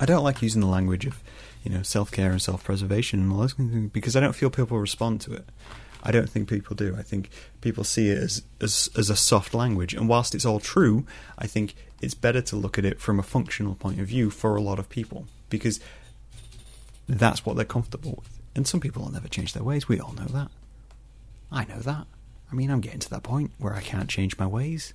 I 0.00 0.06
don't 0.06 0.24
like 0.24 0.42
using 0.42 0.60
the 0.60 0.66
language 0.66 1.06
of, 1.06 1.22
you 1.62 1.70
know, 1.70 1.82
self 1.82 2.10
care 2.10 2.30
and 2.30 2.40
self 2.40 2.64
preservation 2.64 3.20
and 3.20 3.32
all 3.32 3.38
those 3.38 3.52
things 3.52 3.90
because 3.92 4.16
I 4.16 4.20
don't 4.20 4.34
feel 4.34 4.50
people 4.50 4.78
respond 4.78 5.20
to 5.22 5.34
it. 5.34 5.48
I 6.04 6.10
don't 6.12 6.28
think 6.28 6.48
people 6.48 6.76
do. 6.76 6.94
I 6.96 7.02
think 7.02 7.30
people 7.60 7.82
see 7.82 8.10
it 8.10 8.18
as, 8.18 8.42
as 8.60 8.90
as 8.96 9.10
a 9.10 9.16
soft 9.16 9.54
language, 9.54 9.94
and 9.94 10.08
whilst 10.08 10.34
it's 10.34 10.44
all 10.44 10.60
true, 10.60 11.06
I 11.38 11.46
think 11.46 11.74
it's 12.02 12.14
better 12.14 12.42
to 12.42 12.56
look 12.56 12.78
at 12.78 12.84
it 12.84 13.00
from 13.00 13.18
a 13.18 13.22
functional 13.22 13.74
point 13.74 13.98
of 13.98 14.06
view 14.06 14.30
for 14.30 14.54
a 14.54 14.60
lot 14.60 14.78
of 14.78 14.90
people 14.90 15.26
because 15.48 15.80
that's 17.08 17.46
what 17.46 17.56
they're 17.56 17.64
comfortable 17.64 18.16
with. 18.18 18.40
And 18.54 18.66
some 18.66 18.80
people 18.80 19.02
will 19.02 19.12
never 19.12 19.28
change 19.28 19.52
their 19.52 19.64
ways. 19.64 19.88
We 19.88 19.98
all 19.98 20.12
know 20.12 20.26
that. 20.26 20.50
I 21.50 21.64
know 21.64 21.78
that. 21.78 22.06
I 22.50 22.54
mean, 22.54 22.70
I'm 22.70 22.80
getting 22.80 23.00
to 23.00 23.10
that 23.10 23.22
point 23.22 23.52
where 23.58 23.74
I 23.74 23.80
can't 23.80 24.08
change 24.08 24.38
my 24.38 24.46
ways. 24.46 24.94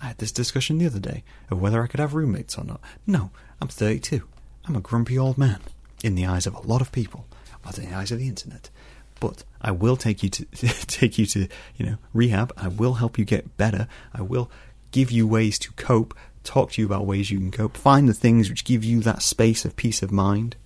I 0.00 0.06
had 0.06 0.18
this 0.18 0.32
discussion 0.32 0.78
the 0.78 0.86
other 0.86 0.98
day 0.98 1.24
of 1.50 1.60
whether 1.60 1.82
I 1.82 1.86
could 1.86 2.00
have 2.00 2.14
roommates 2.14 2.58
or 2.58 2.64
not. 2.64 2.80
No, 3.06 3.30
I'm 3.60 3.68
32. 3.68 4.26
I'm 4.66 4.76
a 4.76 4.80
grumpy 4.80 5.18
old 5.18 5.38
man 5.38 5.60
in 6.02 6.14
the 6.14 6.26
eyes 6.26 6.46
of 6.46 6.54
a 6.54 6.60
lot 6.60 6.80
of 6.80 6.92
people, 6.92 7.26
or 7.64 7.72
in 7.82 7.90
the 7.90 7.96
eyes 7.96 8.12
of 8.12 8.18
the 8.18 8.28
internet. 8.28 8.70
But 9.20 9.44
I 9.60 9.72
will 9.72 9.96
take 9.96 10.22
you 10.22 10.28
to 10.30 10.44
take 10.86 11.18
you 11.18 11.26
to 11.26 11.48
you 11.76 11.86
know 11.86 11.98
rehab. 12.12 12.52
I 12.56 12.68
will 12.68 12.94
help 12.94 13.18
you 13.18 13.24
get 13.24 13.56
better. 13.56 13.88
I 14.14 14.22
will 14.22 14.50
give 14.90 15.10
you 15.10 15.26
ways 15.26 15.58
to 15.60 15.72
cope. 15.72 16.14
Talk 16.44 16.72
to 16.72 16.82
you 16.82 16.86
about 16.86 17.06
ways 17.06 17.30
you 17.30 17.38
can 17.38 17.50
cope. 17.50 17.76
Find 17.76 18.08
the 18.08 18.14
things 18.14 18.48
which 18.48 18.64
give 18.64 18.82
you 18.82 19.00
that 19.00 19.22
space 19.22 19.64
of 19.64 19.76
peace 19.76 20.02
of 20.02 20.10
mind 20.10 20.56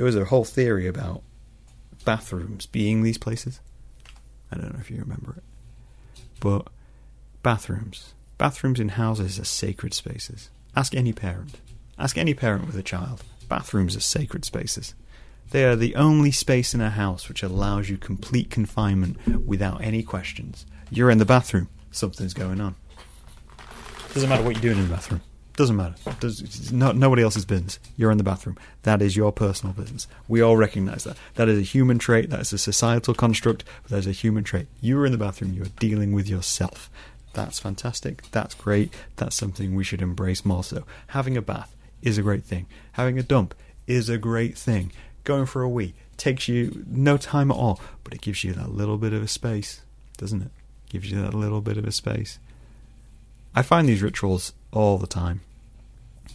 there 0.00 0.06
was 0.06 0.16
a 0.16 0.24
whole 0.24 0.44
theory 0.44 0.86
about 0.86 1.22
bathrooms 2.06 2.64
being 2.64 3.02
these 3.02 3.18
places. 3.18 3.60
I 4.50 4.56
don't 4.56 4.72
know 4.72 4.80
if 4.80 4.90
you 4.90 4.96
remember 4.96 5.34
it. 5.36 5.42
But 6.40 6.68
bathrooms. 7.42 8.14
Bathrooms 8.38 8.80
in 8.80 8.88
houses 8.88 9.38
are 9.38 9.44
sacred 9.44 9.92
spaces. 9.92 10.48
Ask 10.74 10.94
any 10.94 11.12
parent. 11.12 11.60
Ask 11.98 12.16
any 12.16 12.32
parent 12.32 12.66
with 12.66 12.76
a 12.76 12.82
child. 12.82 13.22
Bathrooms 13.46 13.94
are 13.94 14.00
sacred 14.00 14.46
spaces. 14.46 14.94
They 15.50 15.64
are 15.64 15.76
the 15.76 15.96
only 15.96 16.30
space 16.30 16.74
in 16.74 16.80
a 16.80 16.90
house 16.90 17.28
which 17.28 17.42
allows 17.42 17.88
you 17.90 17.98
complete 17.98 18.50
confinement 18.50 19.46
without 19.46 19.82
any 19.82 20.02
questions. 20.02 20.64
You're 20.90 21.10
in 21.10 21.18
the 21.18 21.24
bathroom, 21.24 21.68
something's 21.90 22.34
going 22.34 22.60
on. 22.60 22.76
Doesn't 24.14 24.28
matter 24.28 24.42
what 24.42 24.54
you're 24.54 24.62
doing 24.62 24.78
in 24.78 24.88
the 24.88 24.94
bathroom. 24.94 25.22
Doesn't 25.56 25.76
matter. 25.76 25.94
Does, 26.20 26.72
no, 26.72 26.92
nobody 26.92 27.22
else's 27.22 27.44
business. 27.44 27.78
You're 27.96 28.10
in 28.10 28.18
the 28.18 28.24
bathroom. 28.24 28.56
That 28.84 29.02
is 29.02 29.16
your 29.16 29.30
personal 29.30 29.74
business. 29.74 30.06
We 30.26 30.40
all 30.40 30.56
recognize 30.56 31.04
that. 31.04 31.16
That 31.34 31.48
is 31.48 31.58
a 31.58 31.62
human 31.62 31.98
trait. 31.98 32.30
That 32.30 32.40
is 32.40 32.52
a 32.52 32.58
societal 32.58 33.14
construct, 33.14 33.64
but 33.82 33.90
that 33.90 33.98
is 33.98 34.06
a 34.06 34.12
human 34.12 34.42
trait. 34.42 34.68
You 34.80 34.98
are 35.00 35.06
in 35.06 35.12
the 35.12 35.18
bathroom. 35.18 35.52
You 35.52 35.62
are 35.62 35.76
dealing 35.78 36.12
with 36.12 36.28
yourself. 36.28 36.88
That's 37.34 37.58
fantastic. 37.58 38.22
That's 38.30 38.54
great. 38.54 38.94
That's 39.16 39.36
something 39.36 39.74
we 39.74 39.84
should 39.84 40.02
embrace 40.02 40.44
more 40.44 40.64
so. 40.64 40.84
Having 41.08 41.36
a 41.36 41.42
bath 41.42 41.76
is 42.02 42.18
a 42.18 42.22
great 42.22 42.44
thing. 42.44 42.66
Having 42.92 43.18
a 43.18 43.22
dump 43.22 43.54
is 43.86 44.08
a 44.08 44.18
great 44.18 44.56
thing. 44.56 44.92
Going 45.30 45.46
for 45.46 45.62
a 45.62 45.68
wee 45.68 45.94
takes 46.16 46.48
you 46.48 46.84
no 46.88 47.16
time 47.16 47.52
at 47.52 47.56
all, 47.56 47.80
but 48.02 48.12
it 48.12 48.20
gives 48.20 48.42
you 48.42 48.52
that 48.54 48.74
little 48.74 48.98
bit 48.98 49.12
of 49.12 49.22
a 49.22 49.28
space, 49.28 49.80
doesn't 50.16 50.42
it? 50.42 50.50
Gives 50.88 51.08
you 51.08 51.22
that 51.22 51.34
little 51.34 51.60
bit 51.60 51.76
of 51.76 51.84
a 51.84 51.92
space. 51.92 52.40
I 53.54 53.62
find 53.62 53.88
these 53.88 54.02
rituals 54.02 54.52
all 54.72 54.98
the 54.98 55.06
time. 55.06 55.42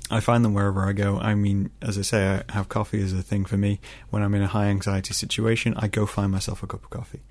I 0.10 0.22
find 0.22 0.46
them 0.46 0.54
wherever 0.54 0.88
I 0.88 0.94
go. 0.94 1.18
I 1.18 1.36
mean, 1.36 1.72
as 1.82 1.98
I 1.98 2.04
say, 2.04 2.42
I 2.48 2.54
have 2.54 2.70
coffee 2.70 3.04
as 3.04 3.12
a 3.12 3.22
thing 3.22 3.44
for 3.44 3.58
me. 3.58 3.82
When 4.12 4.24
I'm 4.24 4.34
in 4.34 4.44
a 4.44 4.48
high 4.48 4.68
anxiety 4.68 5.14
situation, 5.14 5.74
I 5.76 5.90
go 5.90 6.06
find 6.06 6.32
myself 6.32 6.64
a 6.64 6.68
cup 6.68 6.86
of 6.86 6.90
coffee 6.90 7.24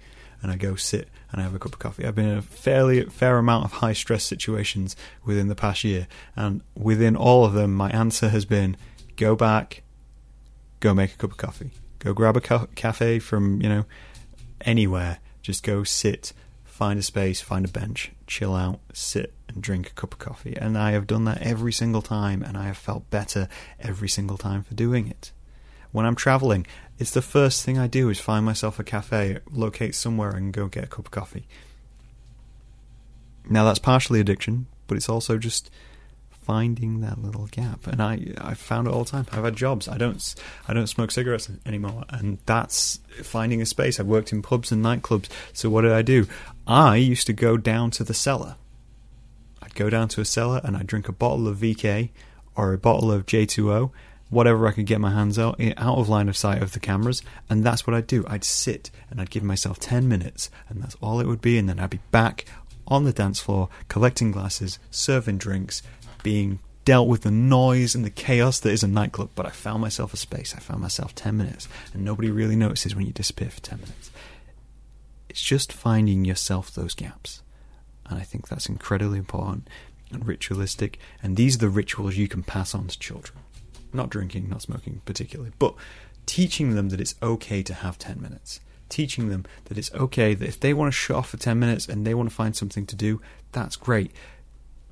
and 0.42 0.53
I 0.53 0.57
go 0.57 0.74
sit 0.74 1.09
and 1.33 1.40
I 1.40 1.44
have 1.44 1.55
a 1.55 1.59
cup 1.59 1.72
of 1.72 1.79
coffee. 1.79 2.05
I've 2.05 2.14
been 2.14 2.29
in 2.29 2.37
a 2.37 2.42
fairly 2.42 3.07
fair 3.07 3.38
amount 3.38 3.64
of 3.64 3.72
high 3.72 3.94
stress 3.94 4.22
situations 4.22 4.96
within 5.24 5.48
the 5.48 5.55
past 5.55 5.83
year, 5.83 6.09
and 6.37 6.61
within 6.74 7.16
all 7.16 7.46
of 7.46 7.55
them, 7.55 7.74
my 7.74 7.88
answer 7.88 8.29
has 8.29 8.44
been 8.44 8.77
go 9.16 9.35
back, 9.35 9.84
go 10.85 10.92
make 10.92 11.14
a 11.14 11.16
cup 11.16 11.31
of 11.31 11.38
coffee, 11.38 11.70
go 11.99 12.12
grab 12.12 12.37
a 12.37 12.42
ca- 12.42 12.66
cafe 12.75 13.18
from 13.18 13.61
you 13.62 13.68
know 13.70 13.87
anywhere, 14.61 15.18
Just 15.40 15.62
go 15.62 15.83
sit, 15.83 16.33
find 16.64 16.99
a 16.99 17.03
space, 17.03 17.40
find 17.40 17.64
a 17.64 17.68
bench, 17.68 18.12
chill 18.27 18.55
out, 18.55 18.81
sit 18.92 19.33
and 19.49 19.62
drink 19.62 19.88
a 19.88 19.94
cup 19.94 20.12
of 20.12 20.18
coffee. 20.18 20.57
And 20.57 20.77
I 20.77 20.92
have 20.92 21.07
done 21.07 21.25
that 21.25 21.40
every 21.40 21.73
single 21.73 22.03
time, 22.03 22.42
and 22.42 22.57
I 22.57 22.64
have 22.66 22.77
felt 22.77 23.09
better 23.11 23.49
every 23.81 24.09
single 24.09 24.37
time 24.37 24.62
for 24.62 24.75
doing 24.75 25.09
it. 25.09 25.33
When 25.90 26.05
I'm 26.05 26.16
traveling, 26.16 26.66
it's 26.99 27.12
the 27.12 27.23
first 27.23 27.64
thing 27.64 27.79
I 27.79 27.87
do 27.87 28.11
is 28.11 28.20
find 28.20 28.44
myself 28.44 28.79
a 28.79 28.85
cafe, 28.85 29.38
locate 29.51 29.94
somewhere, 29.94 30.31
and 30.31 30.53
go 30.53 30.66
get 30.66 30.85
a 30.85 30.88
cup 30.88 31.07
of 31.07 31.11
coffee. 31.11 31.47
Now 33.49 33.64
that's 33.64 33.79
partially 33.79 34.20
addiction, 34.20 34.66
but 34.87 34.97
it's 34.97 35.09
also 35.09 35.38
just 35.38 35.70
finding 36.44 37.00
that 37.00 37.22
little 37.22 37.46
gap. 37.46 37.87
And 37.87 38.02
I 38.02 38.35
I 38.38 38.54
found 38.54 38.87
it 38.87 38.92
all 38.92 39.04
the 39.04 39.11
time. 39.11 39.26
I've 39.33 39.44
had 39.44 39.57
jobs. 39.57 39.88
I 39.88 39.96
don't 39.96 40.35
I 40.68 40.74
don't 40.74 40.87
smoke 40.87 41.11
cigarettes 41.11 41.50
anymore, 41.64 42.04
and 42.11 42.38
that's 42.46 43.00
finding 43.22 43.62
a 43.62 43.66
space. 43.66 43.98
I've 43.98 44.07
worked 44.07 44.33
in 44.33 44.42
pubs 44.42 44.70
and 44.70 44.85
nightclubs. 44.85 45.28
So 45.52 45.70
what 45.70 45.83
did 45.83 45.92
I 45.92 46.02
do? 46.02 46.26
I 46.66 46.96
used 46.96 47.26
to 47.26 47.33
go 47.33 47.57
down 47.57 47.90
to 47.92 48.04
the 48.04 48.14
cellar. 48.14 48.57
I'd 49.62 49.74
go 49.74 49.90
down 49.90 50.09
to 50.09 50.20
a 50.20 50.24
cellar 50.24 50.61
and 50.62 50.76
I'd 50.76 50.87
drink 50.87 51.09
a 51.09 51.12
bottle 51.12 51.48
of 51.48 51.59
VK 51.59 52.11
or 52.57 52.72
a 52.72 52.78
bottle 52.78 53.11
of 53.11 53.26
J2O, 53.26 53.90
whatever 54.30 54.66
I 54.66 54.72
could 54.72 54.87
get 54.87 55.00
my 55.00 55.11
hands 55.11 55.38
out 55.38 55.61
out 55.76 55.98
of 55.98 56.09
line 56.09 56.28
of 56.28 56.37
sight 56.37 56.62
of 56.62 56.72
the 56.72 56.80
cameras, 56.80 57.22
and 57.48 57.64
that's 57.64 57.87
what 57.87 57.94
I'd 57.94 58.07
do. 58.07 58.24
I'd 58.28 58.44
sit 58.44 58.90
and 59.11 59.20
I'd 59.20 59.30
give 59.30 59.42
myself 59.42 59.78
10 59.80 60.09
minutes, 60.09 60.50
and 60.68 60.83
that's 60.83 60.96
all 61.00 61.20
it 61.20 61.26
would 61.26 61.40
be, 61.40 61.59
and 61.59 61.68
then 61.68 61.80
I'd 61.80 61.90
be 61.90 62.00
back 62.11 62.44
on 62.87 63.04
the 63.04 63.12
dance 63.12 63.40
floor 63.40 63.68
collecting 63.88 64.30
glasses, 64.30 64.78
serving 64.90 65.38
drinks, 65.38 65.83
being 66.24 66.58
dealt 66.84 67.08
with 67.08 67.22
the 67.22 67.30
noise 67.30 67.94
and 67.94 68.04
the 68.04 68.10
chaos 68.10 68.58
that 68.60 68.72
is 68.72 68.82
a 68.82 68.88
nightclub, 68.88 69.30
but 69.34 69.46
I 69.46 69.50
found 69.50 69.80
myself 69.80 70.12
a 70.12 70.16
space. 70.16 70.54
I 70.54 70.58
found 70.58 70.80
myself 70.80 71.14
10 71.14 71.37
minutes, 71.37 71.68
and 71.92 72.04
nobody 72.04 72.30
really 72.30 72.56
notices 72.56 72.96
when 72.96 73.06
you 73.06 73.12
disappear 73.12 73.50
for 73.50 73.60
10 73.60 73.78
minutes. 73.80 74.10
It's 75.28 75.40
just 75.40 75.72
finding 75.72 76.24
yourself 76.24 76.72
those 76.72 76.94
gaps. 76.94 77.42
And 78.06 78.18
I 78.18 78.22
think 78.22 78.48
that's 78.48 78.68
incredibly 78.68 79.18
important 79.18 79.68
and 80.12 80.26
ritualistic. 80.26 80.98
And 81.22 81.37
these 81.37 81.56
are 81.56 81.60
the 81.60 81.68
rituals 81.68 82.16
you 82.16 82.28
can 82.28 82.42
pass 82.42 82.74
on 82.74 82.88
to 82.88 82.98
children. 82.98 83.38
Not 83.92 84.10
drinking, 84.10 84.48
not 84.50 84.62
smoking 84.62 85.00
particularly, 85.04 85.52
but 85.58 85.74
teaching 86.26 86.74
them 86.74 86.90
that 86.90 87.00
it's 87.00 87.14
okay 87.22 87.62
to 87.62 87.74
have 87.74 87.98
10 87.98 88.20
minutes. 88.20 88.60
Teaching 88.90 89.30
them 89.30 89.46
that 89.64 89.78
it's 89.78 89.92
okay 89.94 90.34
that 90.34 90.46
if 90.46 90.60
they 90.60 90.74
want 90.74 90.92
to 90.92 90.96
shut 90.96 91.16
off 91.16 91.30
for 91.30 91.38
10 91.38 91.58
minutes 91.58 91.88
and 91.88 92.06
they 92.06 92.14
want 92.14 92.28
to 92.28 92.34
find 92.34 92.54
something 92.54 92.84
to 92.87 92.94
do, 92.94 93.20
that's 93.52 93.76
great 93.76 94.12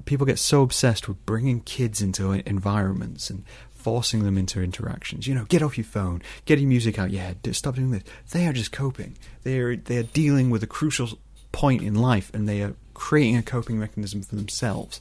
people 0.04 0.26
get 0.26 0.38
so 0.38 0.62
obsessed 0.62 1.08
with 1.08 1.24
bringing 1.26 1.60
kids 1.60 2.02
into 2.02 2.32
environments 2.32 3.30
and 3.30 3.44
forcing 3.72 4.22
them 4.22 4.38
into 4.38 4.62
interactions. 4.62 5.26
You 5.26 5.34
know, 5.34 5.44
get 5.44 5.62
off 5.62 5.76
your 5.76 5.84
phone, 5.84 6.22
get 6.44 6.58
your 6.58 6.68
music 6.68 6.98
out 6.98 7.10
your 7.10 7.22
head, 7.22 7.38
stop 7.54 7.74
doing 7.74 7.90
this. 7.90 8.04
They 8.30 8.46
are 8.46 8.52
just 8.52 8.72
coping. 8.72 9.16
They 9.42 9.58
are 9.58 9.76
they 9.76 9.98
are 9.98 10.04
dealing 10.04 10.50
with 10.50 10.62
a 10.62 10.68
crucial 10.68 11.18
point 11.50 11.82
in 11.82 11.94
life, 11.94 12.30
and 12.32 12.48
they 12.48 12.62
are 12.62 12.74
creating 12.94 13.36
a 13.36 13.42
coping 13.42 13.78
mechanism 13.78 14.22
for 14.22 14.36
themselves. 14.36 15.00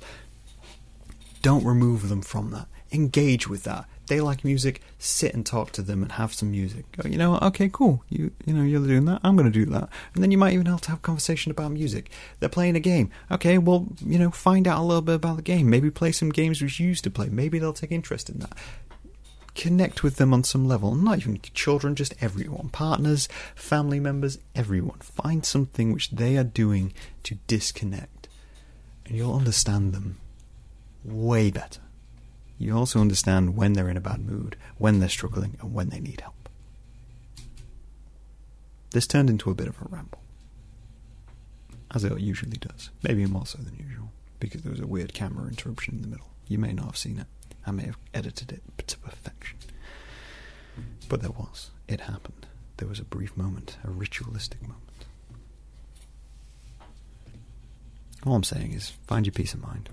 Don't 1.42 1.66
remove 1.66 2.10
them 2.10 2.22
from 2.22 2.52
that. 2.52 2.68
Engage 2.92 3.48
with 3.48 3.64
that 3.64 3.86
they 4.12 4.20
like 4.20 4.44
music, 4.44 4.82
sit 5.00 5.34
and 5.34 5.46
talk 5.46 5.72
to 5.72 5.82
them 5.82 6.04
and 6.04 6.12
have 6.12 6.34
some 6.34 6.52
music. 6.52 6.84
Go, 6.92 7.08
you 7.08 7.18
know, 7.18 7.38
okay, 7.44 7.70
cool. 7.72 8.04
You 8.10 8.32
you 8.46 8.54
know, 8.54 8.62
you're 8.62 8.86
doing 8.86 9.06
that. 9.06 9.22
I'm 9.24 9.38
going 9.38 9.50
to 9.50 9.60
do 9.60 9.66
that. 9.72 9.88
And 10.14 10.22
then 10.22 10.32
you 10.32 10.38
might 10.38 10.52
even 10.52 10.66
have 10.66 10.82
to 10.82 10.90
have 10.90 11.00
a 11.00 11.02
conversation 11.02 11.50
about 11.50 11.72
music. 11.72 12.12
They're 12.42 12.50
playing 12.50 12.76
a 12.76 12.82
game. 12.82 13.10
Okay, 13.32 13.58
well, 13.58 13.88
you 14.06 14.20
know, 14.20 14.30
find 14.30 14.68
out 14.68 14.80
a 14.80 14.84
little 14.84 15.02
bit 15.02 15.16
about 15.16 15.38
the 15.38 15.42
game. 15.42 15.70
Maybe 15.70 15.90
play 15.90 16.12
some 16.12 16.30
games 16.30 16.62
which 16.62 16.78
you 16.78 16.90
used 16.90 17.06
to 17.06 17.10
play. 17.10 17.30
Maybe 17.30 17.58
they'll 17.58 17.72
take 17.72 17.94
interest 17.94 18.30
in 18.30 18.40
that. 18.40 18.58
Connect 19.56 20.04
with 20.04 20.18
them 20.18 20.34
on 20.34 20.44
some 20.44 20.68
level. 20.68 20.94
Not 20.94 21.20
even 21.20 21.40
children, 21.54 21.96
just 21.96 22.14
everyone. 22.20 22.68
Partners, 22.68 23.30
family 23.56 24.02
members, 24.02 24.40
everyone. 24.54 25.00
Find 25.00 25.46
something 25.46 25.94
which 25.94 26.12
they 26.12 26.36
are 26.36 26.44
doing 26.44 26.92
to 27.24 27.36
disconnect. 27.48 28.28
And 29.06 29.16
you'll 29.16 29.38
understand 29.38 29.94
them 29.94 30.18
way 31.06 31.50
better 31.50 31.80
you 32.62 32.78
also 32.78 33.00
understand 33.00 33.56
when 33.56 33.74
they're 33.74 33.90
in 33.90 33.98
a 33.98 34.02
bad 34.02 34.26
mood, 34.26 34.56
when 34.78 35.00
they're 35.00 35.10
struggling, 35.10 35.58
and 35.62 35.74
when 35.74 35.90
they 35.90 36.00
need 36.00 36.22
help. 36.22 36.50
This 38.92 39.08
turned 39.08 39.30
into 39.30 39.50
a 39.50 39.56
bit 39.56 39.68
of 39.68 39.82
a 39.82 39.86
ramble, 39.90 40.22
as 41.94 42.04
it 42.04 42.20
usually 42.20 42.58
does. 42.58 42.90
Maybe 43.04 43.26
more 43.26 43.46
so 43.46 43.60
than 43.60 43.76
usual, 43.76 44.12
because 44.40 44.62
there 44.62 44.72
was 44.72 44.82
a 44.82 44.88
weird 44.88 45.14
camera 45.14 45.48
interruption 45.48 45.96
in 45.96 46.02
the 46.02 46.08
middle. 46.08 46.28
You 46.48 46.58
may 46.58 46.74
not 46.74 46.86
have 46.86 46.98
seen 46.98 47.20
it. 47.20 47.28
I 47.66 47.72
may 47.72 47.84
have 47.84 47.98
edited 48.14 48.52
it 48.52 48.88
to 48.88 48.98
perfection. 48.98 49.58
But 51.08 51.22
there 51.22 51.32
was. 51.32 51.72
It 51.88 52.02
happened. 52.02 52.48
There 52.78 52.88
was 52.88 53.00
a 53.00 53.06
brief 53.06 53.38
moment, 53.38 53.78
a 53.84 53.92
ritualistic 53.92 54.62
moment. 54.62 54.78
All 58.26 58.36
I'm 58.36 58.44
saying 58.44 58.74
is 58.74 58.90
find 59.08 59.26
your 59.26 59.34
peace 59.34 59.54
of 59.54 59.62
mind. 59.62 59.90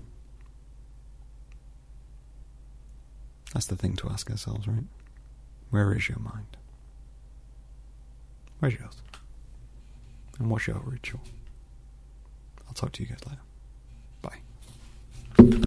That's 3.53 3.65
the 3.65 3.75
thing 3.75 3.95
to 3.97 4.09
ask 4.09 4.29
ourselves, 4.29 4.67
right? 4.67 4.83
Where 5.69 5.93
is 5.93 6.07
your 6.07 6.19
mind? 6.19 6.57
Where's 8.59 8.75
yours? 8.75 8.95
And 10.37 10.49
what's 10.49 10.67
your 10.67 10.81
ritual? 10.85 11.21
I'll 12.67 12.73
talk 12.73 12.91
to 12.93 13.03
you 13.03 13.09
guys 13.09 13.19
later. 13.25 13.41
Bye. 14.21 15.65